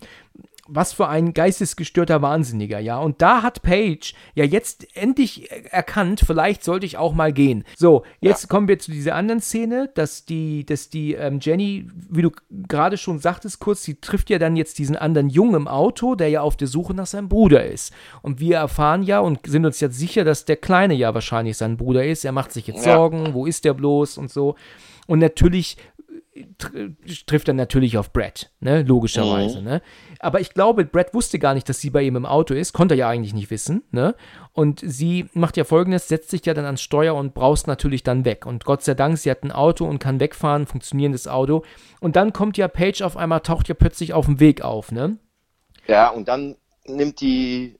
[0.68, 2.99] Was für ein geistesgestörter Wahnsinniger, ja.
[2.99, 7.63] Und da hat Paige ja jetzt endlich erkannt, vielleicht sollte ich auch mal gehen.
[7.76, 8.47] So, jetzt ja.
[8.49, 12.32] kommen wir zu dieser anderen Szene, dass die, dass die ähm, Jenny, wie du
[12.68, 16.30] gerade schon sagtest, kurz, sie trifft ja dann jetzt diesen anderen Jungen im Auto, der
[16.30, 17.93] ja auf der Suche nach seinem Bruder ist.
[18.22, 21.78] Und wir erfahren ja und sind uns jetzt sicher, dass der Kleine ja wahrscheinlich sein
[21.78, 22.26] Bruder ist.
[22.26, 22.95] Er macht sich jetzt ja.
[22.95, 24.55] Sorgen, wo ist der bloß und so.
[25.07, 25.78] Und natürlich
[27.26, 28.84] trifft er natürlich auf Brad, ne?
[28.84, 29.66] Logischerweise, mhm.
[29.66, 29.82] ne?
[30.20, 32.96] Aber ich glaube, Brad wusste gar nicht, dass sie bei ihm im Auto ist, konnte
[32.96, 34.16] er ja eigentlich nicht wissen, ne?
[34.54, 38.26] Und sie macht ja folgendes, setzt sich ja dann ans Steuer und braust natürlich dann
[38.26, 38.46] weg.
[38.46, 41.64] Und Gott sei Dank, sie hat ein Auto und kann wegfahren, funktionierendes Auto.
[42.00, 45.18] Und dann kommt ja Paige auf einmal, taucht ja plötzlich auf dem Weg auf, ne?
[45.88, 47.78] Ja, und dann nimmt die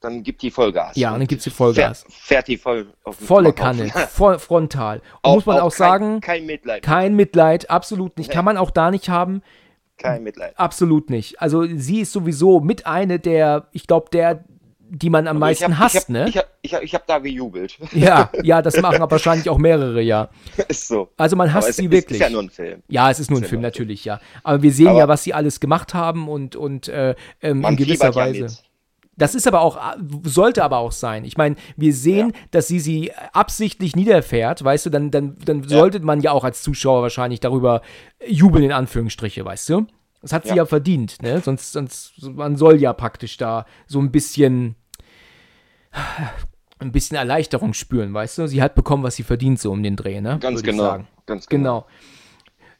[0.00, 0.96] dann gibt die Vollgas.
[0.96, 2.02] Ja, dann gibt sie Vollgas.
[2.02, 5.02] Fährt, fährt die voll auf Volle Kanne, voll, frontal.
[5.22, 6.82] Auch, muss man auch, auch kein, sagen, kein Mitleid.
[6.82, 8.30] Kein Mitleid, absolut nicht.
[8.30, 9.42] Kann man auch da nicht haben.
[9.96, 10.56] Kein Mitleid.
[10.56, 11.42] Absolut nicht.
[11.42, 14.44] Also sie ist sowieso mit eine der, ich glaube, der,
[14.90, 16.28] die man am aber meisten hab, hasst, ich hab, ne?
[16.28, 17.76] Ich habe ich hab, ich hab da gejubelt.
[17.92, 20.28] Ja, ja, das machen aber wahrscheinlich auch mehrere, ja.
[20.68, 21.08] Ist so.
[21.16, 22.20] Also man hasst es, sie wirklich.
[22.20, 22.84] Ist ja nur ein Film.
[22.88, 24.20] Ja, es ist nur ein Film, natürlich, ja.
[24.44, 27.76] Aber wir sehen aber ja, was sie alles gemacht haben und, und äh, ähm, in
[27.76, 28.46] gewisser Weise.
[28.46, 28.67] Ja
[29.18, 29.78] das ist aber auch,
[30.22, 31.24] sollte aber auch sein.
[31.24, 32.40] Ich meine, wir sehen, ja.
[32.52, 35.68] dass sie sie absichtlich niederfährt, weißt du, dann, dann, dann ja.
[35.68, 37.82] sollte man ja auch als Zuschauer wahrscheinlich darüber
[38.26, 39.86] jubeln, in Anführungsstriche, weißt du?
[40.22, 41.40] Das hat sie ja, ja verdient, ne?
[41.40, 44.76] Sonst, sonst, man soll ja praktisch da so ein bisschen,
[46.78, 48.46] ein bisschen Erleichterung spüren, weißt du?
[48.46, 50.38] Sie hat bekommen, was sie verdient, so um den Dreh, ne?
[50.40, 51.04] Ganz genau.
[51.26, 51.80] Ganz genau.
[51.80, 51.86] genau.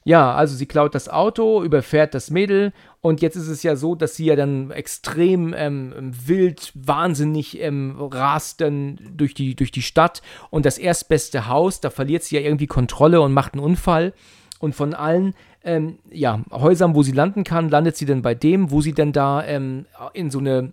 [0.08, 3.94] Ja, also sie klaut das Auto, überfährt das Mädel und jetzt ist es ja so,
[3.94, 5.92] dass sie ja dann extrem ähm,
[6.24, 11.90] wild, wahnsinnig ähm, rast dann durch die, durch die Stadt und das erstbeste Haus, da
[11.90, 14.14] verliert sie ja irgendwie Kontrolle und macht einen Unfall.
[14.60, 18.70] Und von allen ähm, ja, Häusern, wo sie landen kann, landet sie dann bei dem,
[18.70, 19.84] wo sie dann da ähm,
[20.14, 20.72] in so eine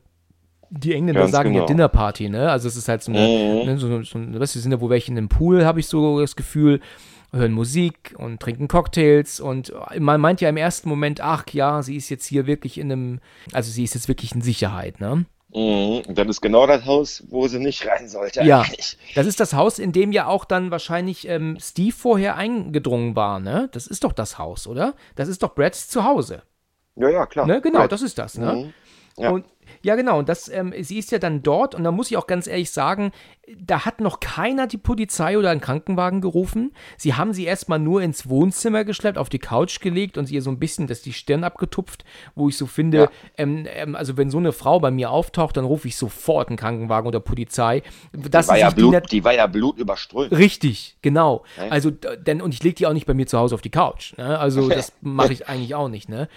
[0.69, 1.63] die Engländer Ganz sagen genau.
[1.63, 2.49] ja Dinnerparty, ne?
[2.49, 3.65] Also es ist halt so eine, mhm.
[3.65, 6.21] ne, so, so, weißt du, sind da wohl welche in einem Pool, habe ich so
[6.21, 6.79] das Gefühl
[7.35, 11.95] hören Musik und trinken Cocktails und man meint ja im ersten Moment, ach ja, sie
[11.95, 13.19] ist jetzt hier wirklich in einem,
[13.53, 15.25] also sie ist jetzt wirklich in Sicherheit, ne?
[15.53, 18.43] Mhm, das ist genau das Haus, wo sie nicht rein sollte.
[18.43, 18.97] Ja, eigentlich.
[19.15, 23.39] das ist das Haus, in dem ja auch dann wahrscheinlich ähm, Steve vorher eingedrungen war,
[23.39, 23.69] ne?
[23.71, 24.95] Das ist doch das Haus, oder?
[25.15, 26.43] Das ist doch Brads Zuhause.
[26.97, 27.47] Ja, ja, klar.
[27.47, 27.61] Ne?
[27.61, 27.91] Genau, Brad.
[27.91, 28.53] das ist das, ne?
[28.53, 28.73] Mhm.
[29.17, 29.29] Ja.
[29.29, 29.45] Und
[29.85, 30.17] ja, genau.
[30.17, 32.71] Und das, ähm, sie ist ja dann dort und da muss ich auch ganz ehrlich
[32.71, 33.11] sagen,
[33.55, 36.73] da hat noch keiner die Polizei oder einen Krankenwagen gerufen.
[36.97, 40.41] Sie haben sie erstmal nur ins Wohnzimmer geschleppt, auf die Couch gelegt und sie ihr
[40.41, 43.11] so ein bisschen das die Stirn abgetupft, wo ich so finde, ja.
[43.37, 46.57] ähm, ähm, also wenn so eine Frau bei mir auftaucht, dann rufe ich sofort einen
[46.57, 47.83] Krankenwagen oder Polizei.
[48.11, 50.31] Die war, ja Blut, die, die war ja blutüberströmt.
[50.31, 51.43] Richtig, genau.
[51.57, 51.67] Ja.
[51.69, 54.17] Also, denn, und ich lege die auch nicht bei mir zu Hause auf die Couch.
[54.17, 54.39] Ne?
[54.39, 56.27] Also das mache ich eigentlich auch nicht, ne?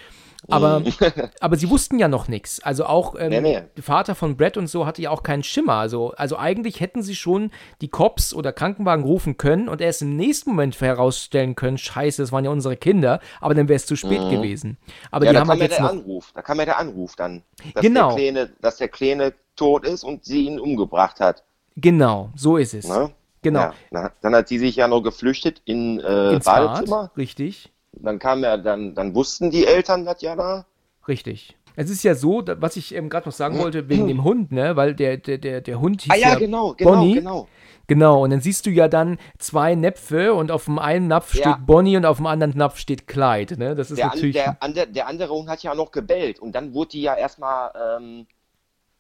[0.47, 0.93] Aber, mhm.
[1.41, 2.63] aber sie wussten ja noch nichts.
[2.63, 3.63] Also auch ähm, nee, nee.
[3.77, 5.75] der Vater von Brett und so hatte ja auch keinen Schimmer.
[5.75, 10.17] Also, also eigentlich hätten sie schon die Cops oder Krankenwagen rufen können und erst im
[10.17, 13.97] nächsten Moment herausstellen können, scheiße, das waren ja unsere Kinder, aber dann wäre es zu
[13.97, 14.31] spät mhm.
[14.31, 14.79] gewesen.
[15.11, 16.33] Aber ja, die haben halt jetzt der noch Anruf.
[16.35, 17.43] Da kam ja der Anruf dann,
[17.75, 18.15] dass, genau.
[18.15, 21.43] der Kleine, dass der Kleine tot ist und sie ihn umgebracht hat.
[21.77, 22.87] Genau, so ist es.
[22.87, 23.11] Ne?
[23.43, 23.73] Genau.
[23.91, 27.03] Ja, dann hat sie sich ja noch geflüchtet in äh, Ins Badezimmer.
[27.03, 27.73] Bad, richtig.
[28.03, 30.67] Dann kam ja, dann, dann wussten die Eltern das ja da.
[31.07, 31.57] Richtig.
[31.77, 34.75] Es ist ja so, was ich eben gerade noch sagen wollte, wegen dem Hund, ne?
[34.75, 37.15] Weil der, der, der, der Hund hieß ah, ja, ja genau, genau, Bonnie.
[37.15, 37.49] genau.
[37.87, 41.41] Genau, und dann siehst du ja dann zwei Näpfe und auf dem einen Napf ja.
[41.41, 43.59] steht Bonnie und auf dem anderen Napf steht Clyde.
[43.59, 43.75] Ne?
[43.75, 44.39] Das ist der, natürlich.
[44.39, 47.15] An, der, andere, der andere Hund hat ja noch gebellt und dann wurde die ja
[47.15, 48.27] erstmal, ähm,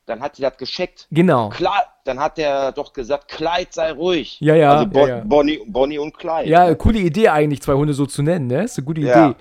[0.09, 1.07] dann hat sie das gescheckt.
[1.11, 1.51] Genau.
[1.51, 4.41] Klar, dann hat der doch gesagt, Clyde sei ruhig.
[4.41, 4.73] Ja, ja.
[4.73, 5.25] Also Bo ja, ja.
[5.25, 6.49] Bonnie, Bonnie und Clyde.
[6.49, 8.65] Ja, coole Idee eigentlich, zwei Hunde so zu nennen, ne?
[8.65, 9.11] Ist eine gute Idee.
[9.11, 9.35] Ja.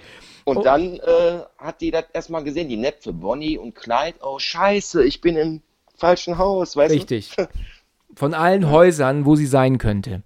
[0.43, 0.61] Und oh.
[0.61, 4.18] dann äh, hat die das erstmal gesehen, die Näpfe, Bonnie und Clyde.
[4.22, 5.61] Oh, scheiße, ich bin im
[5.95, 7.36] falschen Haus, weißt Richtig.
[7.36, 7.41] du?
[7.41, 7.57] Richtig.
[8.15, 10.24] Von allen Häusern, wo sie sein könnte.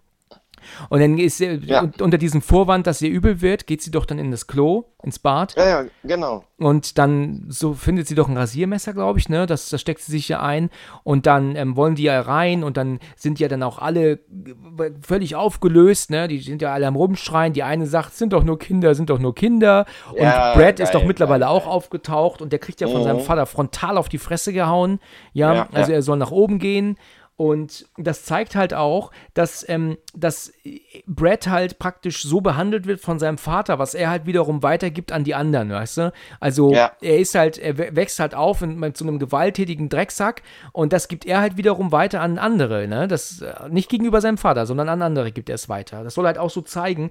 [0.89, 1.89] Und dann ist sie, ja.
[1.99, 5.19] unter diesem Vorwand, dass ihr übel wird, geht sie doch dann in das Klo, ins
[5.19, 5.55] Bad.
[5.55, 6.43] Ja, ja, genau.
[6.57, 9.47] Und dann so findet sie doch ein Rasiermesser, glaube ich, ne?
[9.47, 10.69] Das, das steckt sie sich ja ein.
[11.03, 14.19] Und dann ähm, wollen die ja rein und dann sind ja dann auch alle
[15.01, 16.27] völlig aufgelöst, ne?
[16.27, 17.53] Die sind ja alle am Rumschreien.
[17.53, 19.85] Die eine sagt, sind doch nur Kinder, sind doch nur Kinder.
[20.11, 23.01] Und ja, Brad geil, ist doch mittlerweile geil, auch aufgetaucht und der kriegt ja von
[23.01, 23.05] mhm.
[23.05, 24.99] seinem Vater frontal auf die Fresse gehauen.
[25.33, 26.97] Ja, ja also er soll nach oben gehen.
[27.41, 30.53] Und das zeigt halt auch, dass, ähm, dass
[31.07, 35.23] Brad halt praktisch so behandelt wird von seinem Vater, was er halt wiederum weitergibt an
[35.23, 36.13] die anderen, weißt du?
[36.39, 36.91] Also ja.
[37.01, 41.25] er ist halt, er wächst halt auf in, so einem gewalttätigen Drecksack und das gibt
[41.25, 43.07] er halt wiederum weiter an andere, ne?
[43.07, 46.03] Das äh, nicht gegenüber seinem Vater, sondern an andere gibt er es weiter.
[46.03, 47.09] Das soll halt auch so zeigen,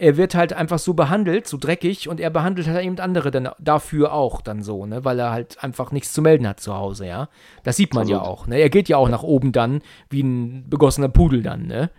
[0.00, 3.50] er wird halt einfach so behandelt, so dreckig, und er behandelt halt eben andere dann
[3.58, 7.06] dafür auch dann so, ne, weil er halt einfach nichts zu melden hat zu Hause,
[7.06, 7.28] ja.
[7.64, 8.56] Das sieht man ja auch, ne.
[8.56, 11.90] Er geht ja auch nach oben dann, wie ein begossener Pudel dann, ne.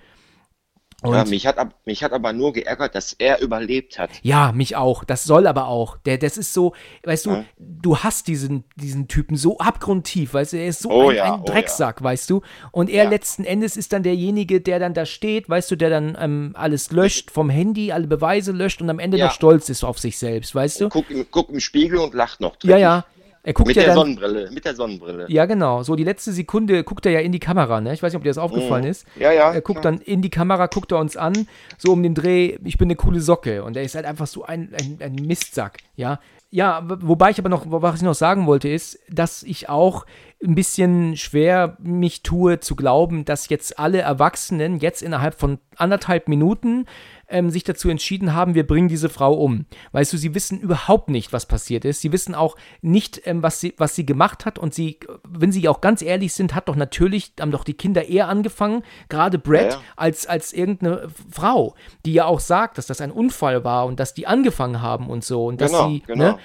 [1.02, 4.12] Und ja, mich hat, mich hat aber nur geärgert, dass er überlebt hat.
[4.22, 5.04] Ja, mich auch.
[5.04, 5.98] Das soll aber auch.
[5.98, 7.46] Der, das ist so, weißt du, ja.
[7.58, 11.34] du hast diesen, diesen Typen so abgrundtief, weißt du, er ist so oh, ein, ja,
[11.36, 12.12] ein, Drecksack, oh, ja.
[12.12, 12.42] weißt du.
[12.72, 16.16] Und er letzten Endes ist dann derjenige, der dann da steht, weißt du, der dann
[16.20, 19.98] ähm, alles löscht vom Handy, alle Beweise löscht und am Ende noch stolz ist auf
[19.98, 20.90] sich selbst, weißt du.
[20.90, 22.58] Guck im, guck im Spiegel und lacht noch.
[22.58, 22.70] Dreckig.
[22.70, 23.06] Ja, ja.
[23.44, 25.26] Er guckt mit ja der dann, Sonnenbrille, mit der Sonnenbrille.
[25.28, 25.82] Ja, genau.
[25.82, 27.94] So die letzte Sekunde guckt er ja in die Kamera, ne?
[27.94, 28.90] Ich weiß nicht, ob dir das aufgefallen Mhm.
[28.92, 29.08] ist.
[29.20, 29.52] Ja, ja.
[29.52, 29.94] Er guckt klar.
[29.94, 32.96] dann in die Kamera, guckt er uns an, so um den Dreh, ich bin eine
[32.96, 33.64] coole Socke.
[33.64, 36.20] Und er ist halt einfach so ein, ein, ein Mistsack, ja.
[36.54, 40.06] Ja, wobei ich aber noch, was ich noch sagen wollte, ist, dass ich auch
[40.44, 46.28] ein bisschen schwer mich tue zu glauben, dass jetzt alle Erwachsenen jetzt innerhalb von anderthalb
[46.28, 46.88] Minuten
[47.32, 49.66] ähm, sich dazu entschieden haben, wir bringen diese Frau um.
[49.92, 52.02] Weißt du, sie wissen überhaupt nicht, was passiert ist.
[52.02, 54.60] Sie wissen auch nicht, ähm, was, sie, was sie gemacht hat.
[54.60, 58.08] Und sie, wenn sie auch ganz ehrlich sind, hat doch natürlich, haben doch die Kinder
[58.08, 59.82] eher angefangen, gerade Brad, Ja, ja.
[59.96, 61.76] als, als irgendeine Frau,
[62.06, 65.24] die ja auch sagt, dass das ein Unfall war und dass die angefangen haben und
[65.24, 65.46] so.
[65.46, 66.24] Und dass Genau, sie, genau.
[66.24, 66.38] ne?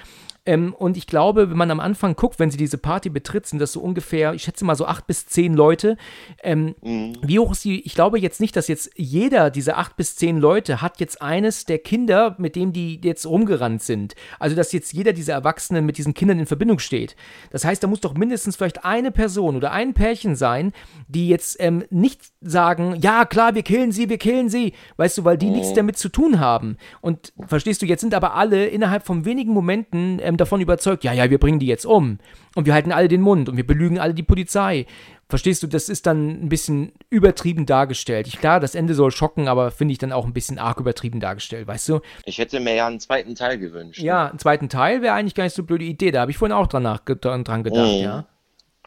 [0.47, 3.59] Ähm, und ich glaube, wenn man am Anfang guckt, wenn sie diese Party betritt, sind
[3.59, 5.97] das so ungefähr, ich schätze mal so acht bis zehn Leute.
[6.41, 6.73] Ähm,
[7.21, 7.85] Wie hoch ist die?
[7.85, 11.65] Ich glaube jetzt nicht, dass jetzt jeder dieser acht bis zehn Leute hat jetzt eines
[11.65, 14.15] der Kinder, mit dem die jetzt rumgerannt sind.
[14.39, 17.17] Also, dass jetzt jeder dieser Erwachsenen mit diesen Kindern in Verbindung steht.
[17.51, 20.71] Das heißt, da muss doch mindestens vielleicht eine Person oder ein Pärchen sein,
[21.09, 25.25] die jetzt ähm, nicht sagen, ja klar, wir killen sie, wir killen sie, weißt du,
[25.25, 26.77] weil die nichts damit zu tun haben.
[27.01, 31.13] Und verstehst du, jetzt sind aber alle innerhalb von wenigen Momenten ähm, davon überzeugt, ja,
[31.13, 32.19] ja, wir bringen die jetzt um.
[32.55, 34.85] Und wir halten alle den Mund und wir belügen alle die Polizei.
[35.29, 38.27] Verstehst du, das ist dann ein bisschen übertrieben dargestellt.
[38.27, 41.19] Ich, klar, das Ende soll schocken, aber finde ich dann auch ein bisschen arg übertrieben
[41.19, 41.99] dargestellt, weißt du?
[42.23, 43.99] Ich hätte mir ja einen zweiten Teil gewünscht.
[43.99, 46.11] Ja, einen zweiten Teil wäre eigentlich gar nicht so eine blöde Idee.
[46.11, 48.03] Da habe ich vorhin auch dran, nach, dran dran gedacht, Mhm.
[48.03, 48.25] ja.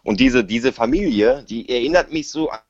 [0.02, 2.60] Und diese, diese Familie, die erinnert mich so an,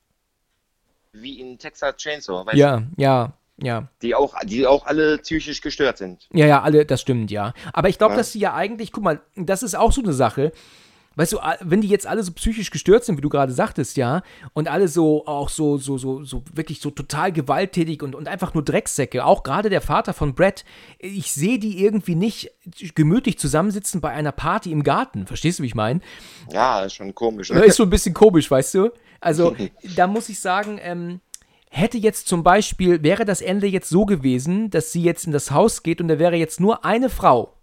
[1.13, 3.87] wie in Texas Chainsaw, weißt Ja, ja, ja.
[4.01, 6.27] die auch, die auch alle psychisch gestört sind.
[6.33, 7.53] Ja, ja, alle, das stimmt, ja.
[7.73, 8.17] Aber ich glaube, Ja.
[8.17, 10.51] dass sie ja eigentlich, guck mal, das ist auch so eine Sache.
[11.17, 14.21] Weißt du, wenn die jetzt alle so psychisch gestört sind, wie du gerade sagtest, ja,
[14.53, 18.53] und alle so auch so, so, so, so wirklich so total gewalttätig und, und einfach
[18.53, 20.63] nur Drecksäcke, auch gerade der Vater von Brett,
[20.99, 22.51] ich sehe die irgendwie nicht
[22.95, 25.27] gemütlich zusammensitzen bei einer Party im Garten.
[25.27, 25.99] Verstehst du, wie ich meine?
[26.49, 27.49] Ja, ist schon komisch.
[27.49, 28.91] Ja, ist so ein bisschen komisch, weißt du?
[29.19, 29.53] Also,
[29.97, 31.19] da muss ich sagen, ähm,
[31.73, 35.51] hätte jetzt zum Beispiel, wäre das Ende jetzt so gewesen, dass sie jetzt in das
[35.51, 37.53] Haus geht und da wäre jetzt nur eine Frau.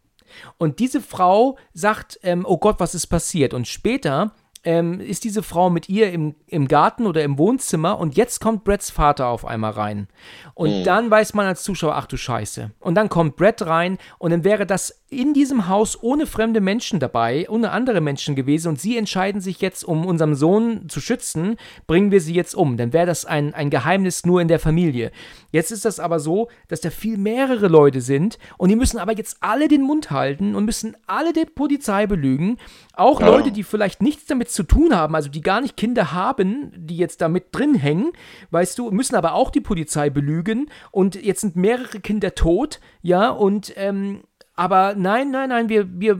[0.56, 3.52] Und diese Frau sagt, ähm, oh Gott, was ist passiert?
[3.52, 4.32] Und später
[4.64, 8.64] ähm, ist diese Frau mit ihr im, im Garten oder im Wohnzimmer und jetzt kommt
[8.64, 10.08] Bretts Vater auf einmal rein.
[10.54, 12.70] Und dann weiß man als Zuschauer, ach du Scheiße.
[12.80, 17.00] Und dann kommt Brett rein und dann wäre das in diesem Haus ohne fremde Menschen
[17.00, 21.56] dabei, ohne andere Menschen gewesen und sie entscheiden sich jetzt, um unseren Sohn zu schützen,
[21.86, 22.76] bringen wir sie jetzt um.
[22.76, 25.10] Dann wäre das ein, ein Geheimnis nur in der Familie.
[25.50, 29.16] Jetzt ist das aber so, dass da viel mehrere Leute sind und die müssen aber
[29.16, 32.58] jetzt alle den Mund halten und müssen alle die Polizei belügen.
[32.92, 33.28] Auch Ja.
[33.28, 36.98] Leute, die vielleicht nichts damit zu tun haben, also die gar nicht Kinder haben, die
[36.98, 38.12] jetzt da mit drin hängen,
[38.50, 43.30] weißt du, müssen aber auch die Polizei belügen und jetzt sind mehrere Kinder tot, ja,
[43.30, 44.22] und ähm,
[44.58, 46.18] aber nein, nein, nein, wir, wir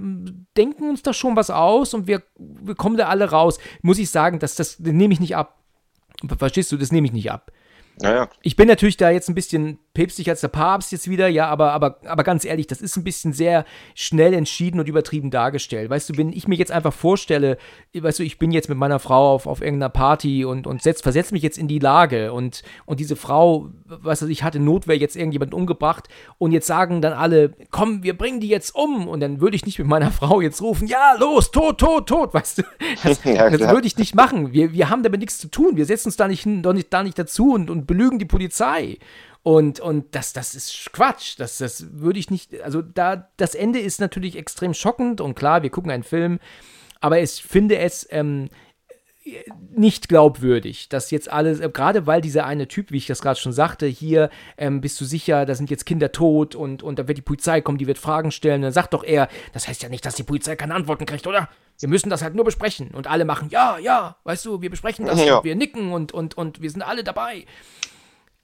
[0.57, 3.59] denken uns da schon was aus und wir, wir kommen da alle raus.
[3.83, 5.59] Muss ich sagen, das, das nehme ich nicht ab.
[6.39, 7.51] Verstehst du, das nehme ich nicht ab.
[8.01, 11.49] Naja, Ich bin natürlich da jetzt ein bisschen päpstlich als der Papst jetzt wieder, ja,
[11.49, 13.65] aber, aber, aber ganz ehrlich, das ist ein bisschen sehr
[13.97, 15.91] schnell entschieden und übertrieben dargestellt.
[15.91, 17.59] Weißt du, wenn ich mir jetzt einfach vorstelle,
[17.93, 21.01] weißt du, ich bin jetzt mit meiner Frau auf, auf irgendeiner Party und, und setz,
[21.01, 24.97] versetze mich jetzt in die Lage und, und diese Frau, weißt du, ich hatte Notwehr
[24.97, 26.07] jetzt irgendjemand umgebracht
[26.39, 29.67] und jetzt sagen dann alle, komm, wir bringen die jetzt um und dann würde ich
[29.67, 32.63] nicht mit meiner Frau jetzt rufen, ja, los, tot, tot, tot, weißt du,
[33.03, 34.53] das, Ja, das würde ich nicht machen.
[34.53, 35.77] Wir, wir haben damit nichts zu tun.
[35.77, 38.99] Wir setzen uns da nicht, hin- nicht, da nicht dazu und, und belügen die Polizei.
[39.49, 41.37] Und, und das, das ist Quatsch.
[41.39, 42.61] Das, das würde ich nicht.
[42.61, 46.39] Also, da, das Ende ist natürlich extrem schockend und klar, wir gucken einen Film,
[47.01, 48.51] aber ich finde es ähm,
[49.75, 53.41] nicht glaubwürdig, dass jetzt alles, äh, gerade weil dieser eine Typ, wie ich das gerade
[53.41, 54.29] schon sagte, hier,
[54.59, 57.63] ähm, bist du sicher, da sind jetzt Kinder tot und, und da wird die Polizei
[57.63, 58.61] kommen, die wird Fragen stellen.
[58.61, 61.49] dann sagt doch er, das heißt ja nicht, dass die Polizei keine Antworten kriegt, oder?
[61.81, 62.91] Wir müssen das halt nur besprechen.
[62.91, 65.39] Und alle machen, ja, ja, weißt du, wir besprechen das Ja.
[65.39, 67.47] und wir nicken und, und, und wir sind alle dabei.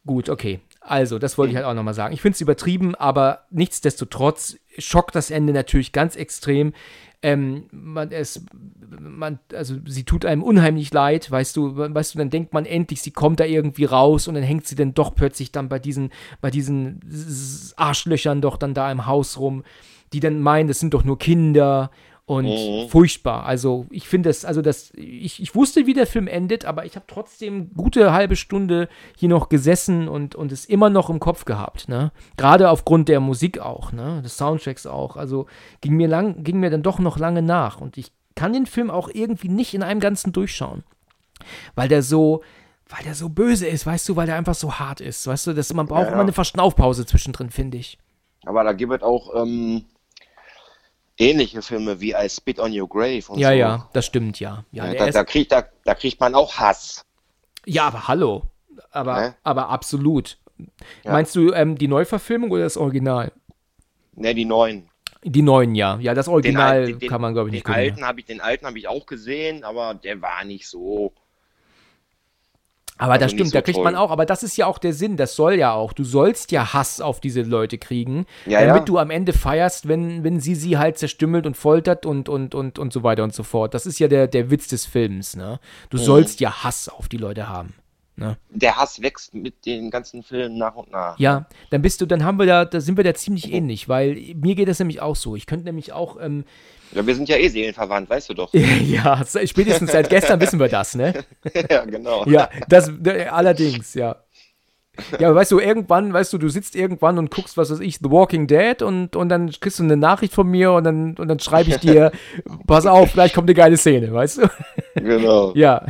[0.07, 0.61] Gut, okay.
[0.81, 2.13] Also, das wollte ich halt auch nochmal sagen.
[2.13, 6.75] Ich finde es übertrieben, aber nichtsdestotrotz schockt das Ende natürlich ganz extrem.
[7.23, 8.45] Ähm, man, es,
[9.01, 13.01] man, also sie tut einem unheimlich leid, weißt du, weißt du, dann denkt man endlich,
[13.01, 16.11] sie kommt da irgendwie raus und dann hängt sie dann doch plötzlich dann bei diesen,
[16.43, 17.01] bei diesen
[17.77, 19.65] Arschlöchern doch dann da im Haus rum,
[20.13, 21.91] die dann meinen, das sind doch nur Kinder
[22.27, 22.89] und mhm.
[22.89, 23.45] furchtbar.
[23.45, 26.97] Also ich finde es, also das, ich, ich wusste, wie der Film endet, aber ich
[26.97, 31.45] habe trotzdem gute halbe Stunde hier noch gesessen und, und es immer noch im Kopf
[31.45, 32.13] gehabt, ne?
[32.37, 34.23] Gerade aufgrund der Musik auch, ne?
[34.23, 35.17] Des Soundtracks auch.
[35.17, 35.47] Also
[35.83, 37.81] ging mir lang, ging mir dann doch noch lange nach.
[37.81, 40.83] Und ich kann den Film auch irgendwie nicht in einem Ganzen durchschauen.
[41.75, 42.43] Weil der so,
[42.89, 45.53] weil der so böse ist, weißt du, weil der einfach so hart ist, weißt du,
[45.53, 46.13] dass man braucht ja, ja.
[46.13, 47.99] immer eine Verschnaufpause zwischendrin, finde ich.
[48.47, 49.85] Aber da gibt es auch ähm,
[51.19, 53.55] ähnliche Filme wie I Spit on Your Grave und ja, so.
[53.55, 54.65] Ja, ja, das stimmt, ja.
[54.73, 57.05] ja, ja da, da, kriegt, da, da, kriegt man auch Hass.
[57.67, 58.43] Ja, aber hallo.
[58.91, 59.35] Aber, ne?
[59.43, 60.39] aber absolut.
[61.05, 61.13] Ja.
[61.13, 63.33] Meinst du ähm, die Neuverfilmung oder das Original?
[64.15, 64.89] Ne, die neuen.
[65.25, 65.99] Die neuen, ja.
[66.01, 68.67] Ja, das Original den, den, kann man, glaube ich, nicht den alten ich, Den alten
[68.67, 71.13] habe ich auch gesehen, aber der war nicht so
[72.97, 73.85] aber also das stimmt, so da kriegt toll.
[73.85, 75.93] man auch, aber das ist ja auch der Sinn, das soll ja auch.
[75.93, 78.85] Du sollst ja Hass auf diese Leute kriegen, ja, damit ja.
[78.85, 82.79] du am Ende feierst, wenn, wenn sie sie halt zerstümmelt und foltert und, und, und,
[82.79, 83.75] und so weiter und so fort.
[83.75, 85.59] Das ist ja der, der Witz des Films, ne?
[85.91, 86.03] Du mhm.
[86.03, 87.75] sollst ja Hass auf die Leute haben.
[88.17, 88.37] Ne?
[88.51, 91.19] Der Hass wächst mit den ganzen Filmen nach und nach.
[91.19, 93.55] Ja, dann bist du, dann haben wir da, da sind wir da ziemlich mhm.
[93.55, 95.35] ähnlich, weil mir geht das nämlich auch so.
[95.35, 96.45] Ich könnte nämlich auch, ähm,
[96.95, 98.55] ja, wir sind ja eh seelenverwandt, weißt du doch.
[98.55, 101.25] ja, spätestens seit gestern wissen wir das, ne?
[101.71, 102.25] ja, genau.
[102.27, 102.91] Ja, das
[103.31, 104.17] allerdings, ja.
[105.19, 108.11] Ja, weißt du, irgendwann, weißt du, du sitzt irgendwann und guckst, was weiß ich, The
[108.11, 111.41] Walking Dead und, und dann kriegst du eine Nachricht von mir und dann, und dann
[111.41, 112.13] schreibe ich dir,
[112.67, 114.51] pass auf, gleich kommt eine geile Szene, weißt du?
[114.95, 115.53] Genau.
[115.57, 115.85] ja.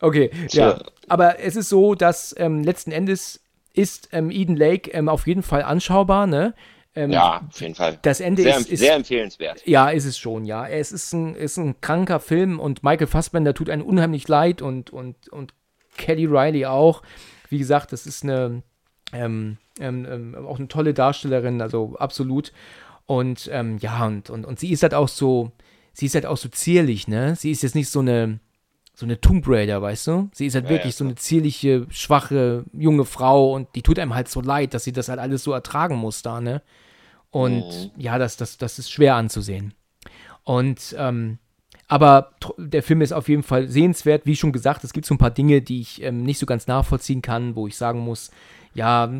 [0.00, 0.80] okay, ja.
[1.08, 3.40] Aber es ist so, dass ähm, letzten Endes
[3.72, 6.54] ist ähm, Eden Lake ähm, auf jeden Fall anschaubar, ne?
[6.96, 7.98] Ähm, ja, auf jeden Fall.
[8.02, 9.66] Das Ende sehr, ist, ist, sehr empfehlenswert.
[9.66, 10.66] Ja, ist es schon, ja.
[10.66, 14.90] Es ist ein, ist ein kranker Film und Michael Fassbender tut einem unheimlich leid und,
[14.90, 15.54] und, und
[15.96, 17.02] Kelly Riley auch.
[17.48, 18.62] Wie gesagt, das ist eine
[19.12, 22.52] ähm, ähm, ähm auch eine tolle Darstellerin, also absolut.
[23.06, 25.52] Und ähm, ja, und, und, und sie ist halt auch so,
[25.92, 27.36] sie ist halt auch so zierlich, ne?
[27.36, 28.38] Sie ist jetzt nicht so eine,
[28.94, 30.30] so eine Tomb Raider, weißt du?
[30.32, 33.98] Sie ist halt ja, wirklich ja, so eine zierliche, schwache, junge Frau und die tut
[33.98, 36.62] einem halt so leid, dass sie das halt alles so ertragen muss da, ne?
[37.34, 37.90] Und mhm.
[37.96, 39.74] ja, das, das, das ist schwer anzusehen.
[40.44, 41.38] Und, ähm,
[41.88, 44.24] aber der Film ist auf jeden Fall sehenswert.
[44.24, 46.68] Wie schon gesagt, es gibt so ein paar Dinge, die ich ähm, nicht so ganz
[46.68, 48.30] nachvollziehen kann, wo ich sagen muss,
[48.72, 49.10] ja,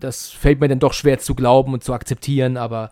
[0.00, 2.90] das fällt mir dann doch schwer zu glauben und zu akzeptieren, aber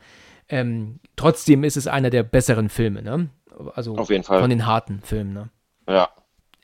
[0.49, 3.31] ähm, trotzdem ist es einer der besseren Filme, ne?
[3.75, 4.41] Also auf jeden Fall.
[4.41, 5.51] von den harten Filmen, ne?
[5.89, 6.09] Ja.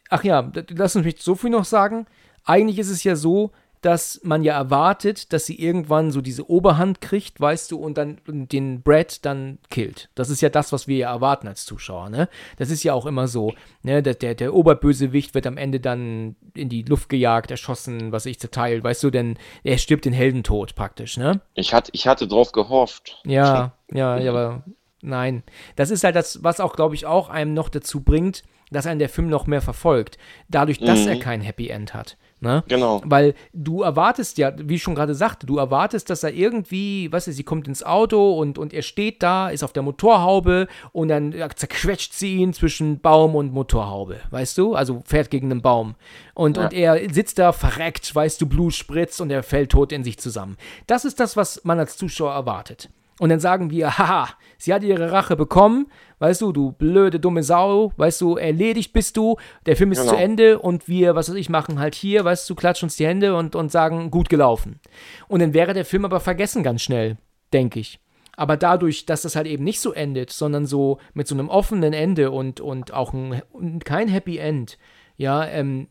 [0.08, 2.06] Ach ja, lass uns mich so viel noch sagen.
[2.44, 3.50] Eigentlich ist es ja so,
[3.84, 8.18] dass man ja erwartet, dass sie irgendwann so diese Oberhand kriegt, weißt du, und dann
[8.26, 10.08] den Brad dann killt.
[10.14, 12.28] Das ist ja das, was wir ja erwarten als Zuschauer, ne?
[12.56, 14.02] Das ist ja auch immer so, ne?
[14.02, 18.40] Der, der, der Oberbösewicht wird am Ende dann in die Luft gejagt, erschossen, was ich
[18.40, 21.42] zerteilt, weißt du, denn er stirbt den Heldentod praktisch, ne?
[21.54, 23.20] Ich hatte, ich hatte drauf gehofft.
[23.26, 24.64] Ja, ja, ja, aber
[25.02, 25.42] nein.
[25.76, 28.98] Das ist halt das, was auch, glaube ich, auch einem noch dazu bringt, dass einen
[28.98, 30.18] der Film noch mehr verfolgt.
[30.48, 31.08] Dadurch, dass mhm.
[31.08, 32.16] er kein Happy End hat.
[32.44, 32.62] Ne?
[32.68, 33.00] Genau.
[33.04, 37.26] Weil du erwartest ja, wie ich schon gerade sagte, du erwartest, dass er irgendwie, was
[37.26, 41.08] ist, sie kommt ins Auto und, und er steht da, ist auf der Motorhaube und
[41.08, 44.74] dann zerquetscht sie ihn zwischen Baum und Motorhaube, weißt du?
[44.74, 45.94] Also fährt gegen einen Baum.
[46.34, 46.64] Und, ja.
[46.64, 50.18] und er sitzt da verreckt, weißt du, Blut spritzt und er fällt tot in sich
[50.18, 50.56] zusammen.
[50.86, 52.90] Das ist das, was man als Zuschauer erwartet.
[53.20, 55.86] Und dann sagen wir, haha, sie hat ihre Rache bekommen,
[56.18, 59.36] weißt du, du blöde, dumme Sau, weißt du, erledigt bist du,
[59.66, 60.12] der Film ist genau.
[60.12, 63.06] zu Ende und wir, was weiß ich, machen halt hier, weißt du, klatschen uns die
[63.06, 64.80] Hände und, und sagen, gut gelaufen.
[65.28, 67.16] Und dann wäre der Film aber vergessen ganz schnell,
[67.52, 68.00] denke ich.
[68.36, 71.92] Aber dadurch, dass das halt eben nicht so endet, sondern so mit so einem offenen
[71.92, 73.42] Ende und, und auch ein,
[73.84, 74.76] kein Happy End,
[75.16, 75.86] ja, ähm,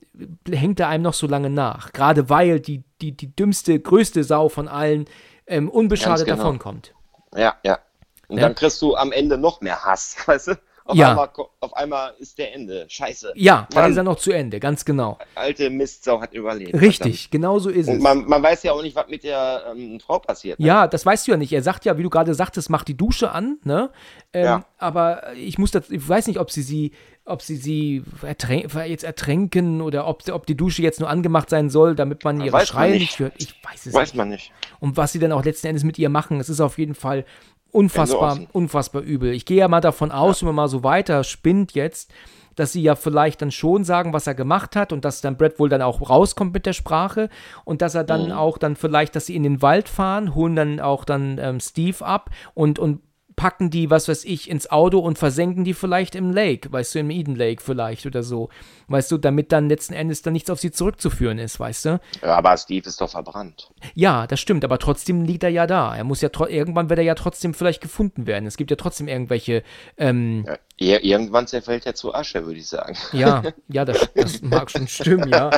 [0.49, 1.93] hängt er einem noch so lange nach.
[1.93, 5.05] Gerade weil die, die, die dümmste, größte Sau von allen
[5.47, 6.38] ähm, unbeschadet genau.
[6.38, 6.93] davonkommt.
[7.36, 7.79] Ja, ja.
[8.27, 8.43] Und ja?
[8.43, 10.57] dann kriegst du am Ende noch mehr Hass, weißt du?
[10.86, 11.11] Auf, ja.
[11.11, 11.29] einmal,
[11.61, 12.86] auf einmal ist der Ende.
[12.89, 13.31] Scheiße.
[13.36, 15.17] Ja, dann ist er noch zu Ende, ganz genau.
[15.34, 16.73] Alte Mistsau hat überlebt.
[16.73, 18.03] Richtig, genau so ist Und es.
[18.03, 20.59] Man, man weiß ja auch nicht, was mit der ähm, Frau passiert.
[20.59, 20.67] Ne?
[20.67, 21.53] Ja, das weißt du ja nicht.
[21.53, 23.91] Er sagt ja, wie du gerade sagtest, mach die Dusche an, ne?
[24.34, 24.65] Ähm, ja.
[24.77, 26.91] Aber ich muss das, ich weiß nicht, ob sie sie,
[27.26, 31.69] ob sie sie ertränk, jetzt ertränken oder ob, ob die Dusche jetzt nur angemacht sein
[31.69, 33.34] soll, damit man ihre weiß Schreie nicht hört.
[33.38, 34.15] Ich weiß es weiß nicht.
[34.15, 34.51] man nicht.
[34.80, 37.26] Und was sie dann auch letzten Endes mit ihr machen, es ist auf jeden Fall
[37.71, 39.34] unfassbar, unfassbar übel.
[39.34, 40.47] Ich gehe ja mal davon aus, ja.
[40.47, 42.11] wenn man mal so weiter spinnt jetzt,
[42.55, 45.59] dass sie ja vielleicht dann schon sagen, was er gemacht hat und dass dann Brad
[45.59, 47.30] wohl dann auch rauskommt mit der Sprache
[47.65, 48.32] und dass er dann mhm.
[48.34, 52.05] auch dann vielleicht, dass sie in den Wald fahren, holen dann auch dann ähm, Steve
[52.05, 53.01] ab und, und
[53.36, 56.99] packen die, was weiß ich, ins Auto und versenken die vielleicht im Lake, weißt du,
[56.99, 58.49] im Eden Lake vielleicht oder so.
[58.88, 61.99] Weißt du, damit dann letzten Endes dann nichts auf sie zurückzuführen ist, weißt du?
[62.21, 63.71] Ja, aber Steve ist doch verbrannt.
[63.95, 65.95] Ja, das stimmt, aber trotzdem liegt er ja da.
[65.95, 68.45] Er muss ja irgendwann wird er ja trotzdem vielleicht gefunden werden.
[68.45, 69.63] Es gibt ja trotzdem irgendwelche.
[69.97, 70.45] Ähm,
[70.79, 72.97] ja, irgendwann zerfällt er zu Asche, würde ich sagen.
[73.13, 75.51] Ja, ja, das, das mag schon stimmen, ja.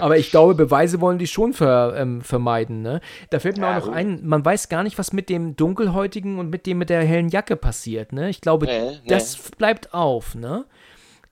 [0.00, 2.82] Aber ich glaube, Beweise wollen die schon ver, ähm, vermeiden.
[2.82, 3.00] Ne?
[3.30, 6.38] Da fällt mir ja, auch noch ein, man weiß gar nicht, was mit dem Dunkelhäutigen
[6.38, 8.12] und mit dem mit der hellen Jacke passiert.
[8.12, 8.30] Ne?
[8.30, 9.50] Ich glaube, nee, das nee.
[9.58, 10.34] bleibt auf.
[10.34, 10.64] Ne?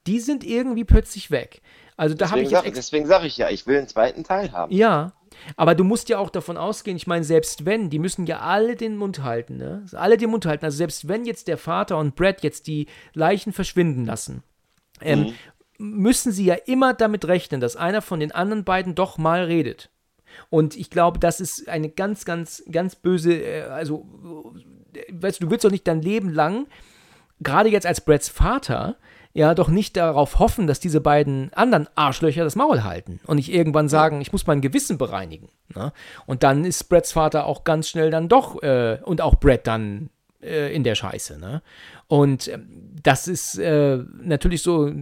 [0.07, 1.63] Die sind irgendwie plötzlich weg.
[1.97, 4.73] Also da habe ich sag, deswegen sage ich ja, ich will einen zweiten Teil haben.
[4.73, 5.13] Ja,
[5.57, 8.77] aber du musst ja auch davon ausgehen, ich meine, selbst wenn, die müssen ja alle
[8.77, 9.85] den Mund halten, ne?
[9.93, 10.65] Alle den Mund halten.
[10.65, 14.43] Also selbst wenn jetzt der Vater und Brad jetzt die Leichen verschwinden lassen,
[15.01, 15.35] ähm, mhm
[15.83, 19.91] müssen sie ja immer damit rechnen, dass einer von den anderen beiden doch mal redet.
[20.49, 24.07] Und ich glaube, das ist eine ganz, ganz, ganz böse, äh, also,
[25.11, 26.66] weißt du, du willst doch nicht dein Leben lang,
[27.41, 28.97] gerade jetzt als Brads Vater,
[29.35, 33.53] ja, doch nicht darauf hoffen, dass diese beiden anderen Arschlöcher das Maul halten und nicht
[33.53, 35.49] irgendwann sagen, ich muss mein Gewissen bereinigen.
[35.74, 35.93] Ne?
[36.26, 40.11] Und dann ist Brads Vater auch ganz schnell dann doch äh, und auch Brad dann
[40.43, 41.38] äh, in der Scheiße.
[41.38, 41.62] Ne?
[42.09, 42.59] Und äh,
[43.03, 44.93] das ist äh, natürlich so,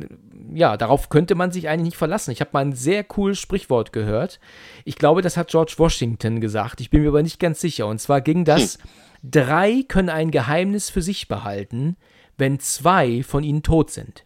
[0.53, 2.30] ja, darauf könnte man sich eigentlich nicht verlassen.
[2.30, 4.41] Ich habe mal ein sehr cooles Sprichwort gehört.
[4.84, 6.80] Ich glaube, das hat George Washington gesagt.
[6.80, 7.86] Ich bin mir aber nicht ganz sicher.
[7.86, 9.30] Und zwar ging das, hm.
[9.30, 11.97] drei können ein Geheimnis für sich behalten,
[12.38, 14.24] wenn zwei von ihnen tot sind.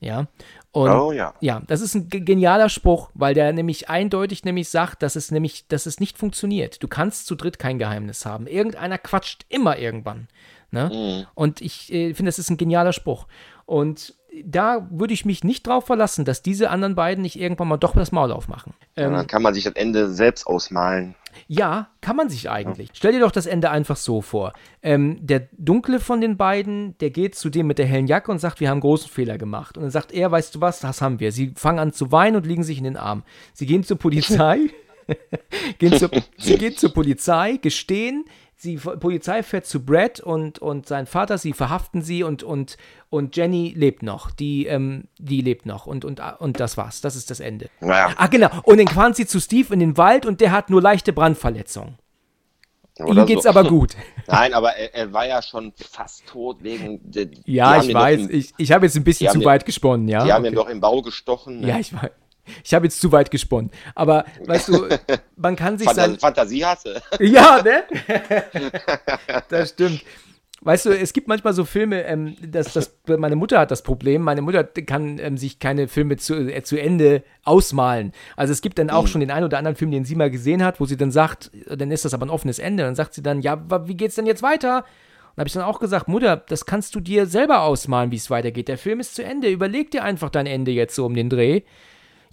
[0.00, 0.26] Ja.
[0.74, 1.34] Und oh ja.
[1.38, 5.68] Ja, das ist ein genialer Spruch, weil der nämlich eindeutig nämlich sagt, dass es nämlich,
[5.68, 6.82] dass es nicht funktioniert.
[6.82, 8.48] Du kannst zu dritt kein Geheimnis haben.
[8.48, 10.26] Irgendeiner quatscht immer irgendwann.
[10.72, 10.90] Ne?
[10.92, 11.26] Mhm.
[11.34, 13.28] Und ich äh, finde, das ist ein genialer Spruch.
[13.66, 14.14] Und
[14.44, 17.94] da würde ich mich nicht drauf verlassen, dass diese anderen beiden nicht irgendwann mal doch
[17.94, 18.74] das Maul aufmachen.
[18.96, 21.14] Ähm, dann kann man sich das Ende selbst ausmalen.
[21.46, 22.90] Ja, kann man sich eigentlich.
[22.92, 24.52] Stell dir doch das Ende einfach so vor.
[24.82, 28.38] Ähm, der Dunkle von den beiden, der geht zu dem mit der hellen Jacke und
[28.38, 29.76] sagt, wir haben großen Fehler gemacht.
[29.76, 31.32] Und dann sagt er, weißt du was, das haben wir.
[31.32, 33.22] Sie fangen an zu weinen und liegen sich in den Arm.
[33.52, 34.58] Sie gehen zur Polizei.
[35.78, 38.24] gehen zur, sie gehen zur Polizei, gestehen,
[38.62, 42.76] die Polizei fährt zu Brad und, und sein Vater, sie verhaften sie und, und,
[43.10, 44.30] und Jenny lebt noch.
[44.30, 47.00] Die, ähm, die lebt noch und, und, und das war's.
[47.00, 47.68] Das ist das Ende.
[47.80, 48.14] Naja.
[48.16, 48.50] Ah, genau.
[48.62, 51.98] Und dann fahren sie zu Steve in den Wald und der hat nur leichte Brandverletzungen.
[53.00, 53.48] Oder Ihm geht's so.
[53.48, 53.96] aber gut.
[54.28, 57.00] Nein, aber er, er, war ja schon fast tot wegen.
[57.44, 58.20] Ja, ich weiß.
[58.20, 60.24] Im, ich ich habe jetzt ein bisschen zu weit gesponnen, ja.
[60.24, 60.52] Die haben okay.
[60.52, 61.60] ihn doch im Bau gestochen.
[61.60, 61.68] Ne?
[61.68, 62.10] Ja, ich weiß.
[62.64, 63.70] Ich habe jetzt zu weit gesponnen.
[63.94, 64.88] Aber weißt du,
[65.36, 66.18] man kann sich sein.
[66.18, 67.00] Fantasie hasse.
[67.20, 67.84] Ja, ne?
[69.48, 70.02] das stimmt.
[70.64, 74.22] Weißt du, es gibt manchmal so Filme, ähm, dass das, meine Mutter hat das Problem,
[74.22, 78.12] meine Mutter kann ähm, sich keine Filme zu, äh, zu Ende ausmalen.
[78.34, 79.08] Also es gibt dann auch mhm.
[79.08, 81.50] schon den einen oder anderen Film, den sie mal gesehen hat, wo sie dann sagt,
[81.68, 82.82] dann ist das aber ein offenes Ende.
[82.82, 84.86] Dann sagt sie dann, ja, wie geht's denn jetzt weiter?
[85.34, 88.30] Und habe ich dann auch gesagt, Mutter, das kannst du dir selber ausmalen, wie es
[88.30, 88.68] weitergeht.
[88.68, 89.50] Der Film ist zu Ende.
[89.50, 91.60] Überleg dir einfach dein Ende jetzt so um den Dreh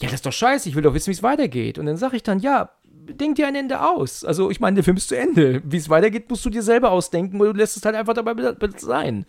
[0.02, 1.78] ja, das ist doch scheiße, ich will doch wissen, wie es weitergeht.
[1.78, 4.24] Und dann sage ich dann, ja, denk dir ein Ende aus.
[4.24, 5.62] Also, ich meine, der Film ist zu Ende.
[5.66, 8.36] Wie es weitergeht, musst du dir selber ausdenken, oder du lässt es halt einfach dabei
[8.78, 9.26] sein.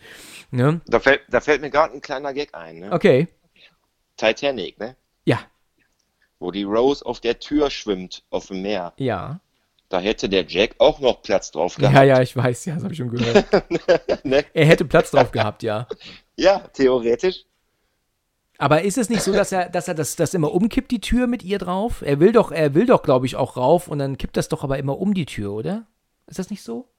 [0.51, 0.81] Ne?
[0.87, 2.79] Da, fällt, da fällt mir gerade ein kleiner Gag ein.
[2.79, 2.91] Ne?
[2.91, 3.27] Okay.
[4.17, 4.95] Titanic, ne?
[5.25, 5.39] Ja.
[6.39, 8.93] Wo die Rose auf der Tür schwimmt, auf dem Meer.
[8.97, 9.39] Ja.
[9.89, 11.93] Da hätte der Jack auch noch Platz drauf gehabt.
[11.93, 13.45] Ja, ja, ich weiß, ja, das habe ich schon gehört.
[14.25, 14.43] ne?
[14.53, 15.87] Er hätte Platz drauf gehabt, ja.
[16.35, 17.45] Ja, theoretisch.
[18.57, 21.27] Aber ist es nicht so, dass er, dass er das, das immer umkippt, die Tür
[21.27, 22.01] mit ihr drauf?
[22.05, 24.63] Er will doch, er will doch, glaube ich, auch rauf und dann kippt das doch
[24.63, 25.87] aber immer um die Tür, oder?
[26.27, 26.92] Ist das nicht so?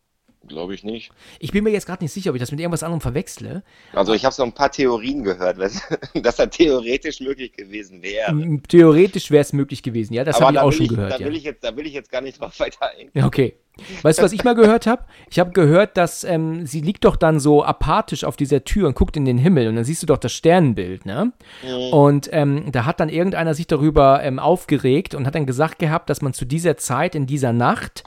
[0.49, 1.11] Glaube ich nicht.
[1.39, 3.63] Ich bin mir jetzt gerade nicht sicher, ob ich das mit irgendwas anderem verwechsle.
[3.93, 5.59] Also ich habe so ein paar Theorien gehört,
[6.15, 8.61] dass das theoretisch möglich gewesen wäre.
[8.69, 11.13] Theoretisch wäre es möglich gewesen, ja, das habe ich auch schon ich, gehört.
[11.13, 11.27] Da, ja.
[11.27, 13.25] will ich jetzt, da will ich jetzt gar nicht drauf weiter eingehen.
[13.25, 13.55] Okay.
[14.03, 15.03] Weißt du, was ich mal gehört habe?
[15.29, 18.95] Ich habe gehört, dass ähm, sie liegt doch dann so apathisch auf dieser Tür und
[18.95, 21.33] guckt in den Himmel und dann siehst du doch das Sternenbild, ne?
[21.63, 21.93] Mhm.
[21.93, 26.09] Und ähm, da hat dann irgendeiner sich darüber ähm, aufgeregt und hat dann gesagt gehabt,
[26.09, 28.05] dass man zu dieser Zeit, in dieser Nacht,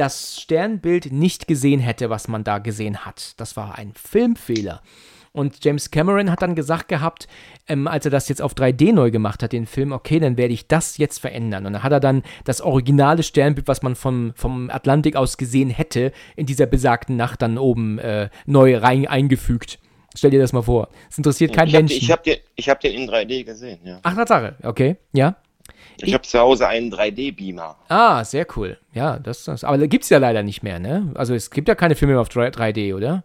[0.00, 3.34] das Sternbild nicht gesehen hätte, was man da gesehen hat.
[3.36, 4.82] Das war ein Filmfehler.
[5.32, 7.28] Und James Cameron hat dann gesagt gehabt,
[7.68, 10.54] ähm, als er das jetzt auf 3D neu gemacht hat, den Film, okay, dann werde
[10.54, 11.66] ich das jetzt verändern.
[11.66, 15.70] Und dann hat er dann das originale Sternbild, was man vom, vom Atlantik aus gesehen
[15.70, 19.78] hätte, in dieser besagten Nacht dann oben äh, neu rein eingefügt.
[20.16, 20.88] Stell dir das mal vor.
[21.08, 21.98] Es interessiert keinen Menschen.
[21.98, 24.00] ich habe den, hab den in 3D gesehen, ja.
[24.02, 25.36] Ach, Tatsache, okay, ja.
[26.06, 27.76] Ich habe zu Hause einen 3D-Beamer.
[27.88, 28.78] Ah, sehr cool.
[28.92, 31.10] Ja, das, das aber gibt es ja leider nicht mehr, ne?
[31.14, 33.24] Also es gibt ja keine Filme mehr auf 3D, oder?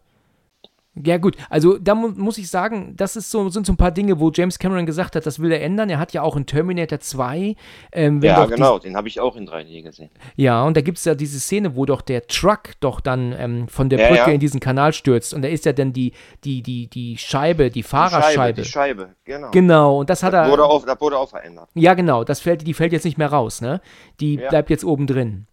[1.03, 3.91] Ja, gut, also da mu muss ich sagen, das ist so, sind so ein paar
[3.91, 5.89] Dinge, wo James Cameron gesagt hat, das will er ändern.
[5.89, 7.55] Er hat ja auch in Terminator 2.
[7.91, 10.09] Ähm, ja, genau, den habe ich auch in 3D gesehen.
[10.37, 13.67] Ja, und da gibt es ja diese Szene, wo doch der Truck doch dann ähm,
[13.67, 14.33] von der Brücke ja, ja.
[14.33, 15.33] in diesen Kanal stürzt.
[15.33, 16.13] Und da ist ja dann die,
[16.45, 18.61] die, die, die Scheibe, die Fahrerscheibe.
[18.61, 19.51] Die Scheibe, die Scheibe genau.
[19.51, 20.51] Genau, und das hat das er.
[20.51, 21.67] Wurde auf, das wurde auch verändert.
[21.73, 23.81] Ja, genau, das fällt, die fällt jetzt nicht mehr raus, ne?
[24.21, 24.49] Die ja.
[24.49, 25.47] bleibt jetzt oben drin.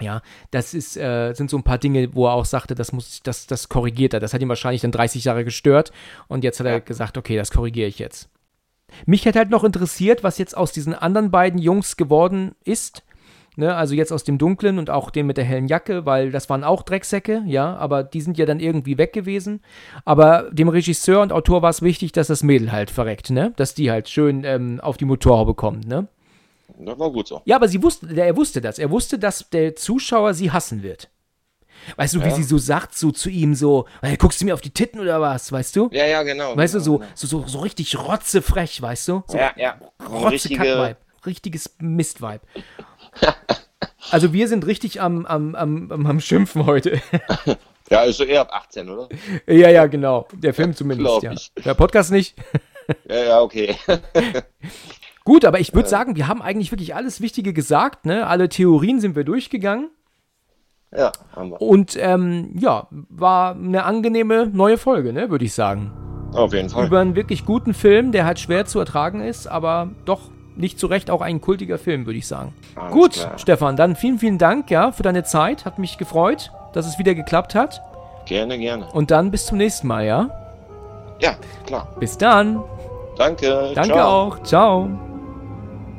[0.00, 3.22] Ja, das ist, äh, sind so ein paar Dinge, wo er auch sagte, das muss,
[3.22, 4.20] das, das korrigiert er.
[4.20, 5.92] Das hat ihn wahrscheinlich dann 30 Jahre gestört
[6.28, 8.28] und jetzt hat er gesagt, okay, das korrigiere ich jetzt.
[9.06, 13.02] Mich hätte halt noch interessiert, was jetzt aus diesen anderen beiden Jungs geworden ist.
[13.54, 16.48] Ne, also jetzt aus dem Dunklen und auch dem mit der hellen Jacke, weil das
[16.48, 19.60] waren auch Drecksäcke, ja, aber die sind ja dann irgendwie weg gewesen.
[20.06, 23.52] Aber dem Regisseur und Autor war es wichtig, dass das Mädel halt verreckt, ne?
[23.56, 26.08] Dass die halt schön ähm, auf die Motorhaube kommt, ne?
[26.78, 27.42] Das war gut so.
[27.44, 28.78] Ja, aber sie wusste, er wusste das.
[28.78, 31.08] Er wusste, dass der Zuschauer sie hassen wird.
[31.96, 32.26] Weißt du, ja.
[32.26, 35.00] wie sie so sagt, so zu ihm, so, hey, guckst du mir auf die Titten
[35.00, 35.88] oder was, weißt du?
[35.92, 36.56] Ja, ja, genau.
[36.56, 37.10] Weißt genau, du, so, genau.
[37.14, 39.22] so, so, so richtig rotzefrech, weißt du?
[39.26, 39.78] So ja, ja.
[40.08, 40.98] Rotze Kackweib.
[41.26, 42.42] Richtiges Mistweib.
[44.10, 47.00] also wir sind richtig am, am, am, am Schimpfen heute.
[47.90, 49.08] ja, ist so eher ab 18, oder?
[49.46, 50.26] Ja, ja, genau.
[50.32, 51.34] Der Film zumindest, ja.
[51.64, 52.36] Der Podcast nicht.
[53.08, 53.76] ja, ja, okay.
[55.24, 58.06] Gut, aber ich würde sagen, wir haben eigentlich wirklich alles Wichtige gesagt.
[58.06, 58.26] Ne?
[58.26, 59.90] Alle Theorien sind wir durchgegangen.
[60.96, 61.60] Ja, haben wir.
[61.60, 65.92] Und ähm, ja, war eine angenehme neue Folge, ne, würde ich sagen.
[66.34, 66.86] Auf jeden Fall.
[66.86, 70.86] Über einen wirklich guten Film, der halt schwer zu ertragen ist, aber doch nicht zu
[70.86, 72.54] Recht auch ein kultiger Film, würde ich sagen.
[72.74, 73.38] Alles Gut, klar.
[73.38, 75.64] Stefan, dann vielen, vielen Dank ja, für deine Zeit.
[75.64, 77.80] Hat mich gefreut, dass es wieder geklappt hat.
[78.26, 78.86] Gerne, gerne.
[78.92, 80.30] Und dann bis zum nächsten Mal, ja?
[81.20, 81.88] Ja, klar.
[81.98, 82.62] Bis dann.
[83.16, 83.72] Danke.
[83.74, 84.08] Danke ciao.
[84.08, 84.42] auch.
[84.42, 85.11] Ciao.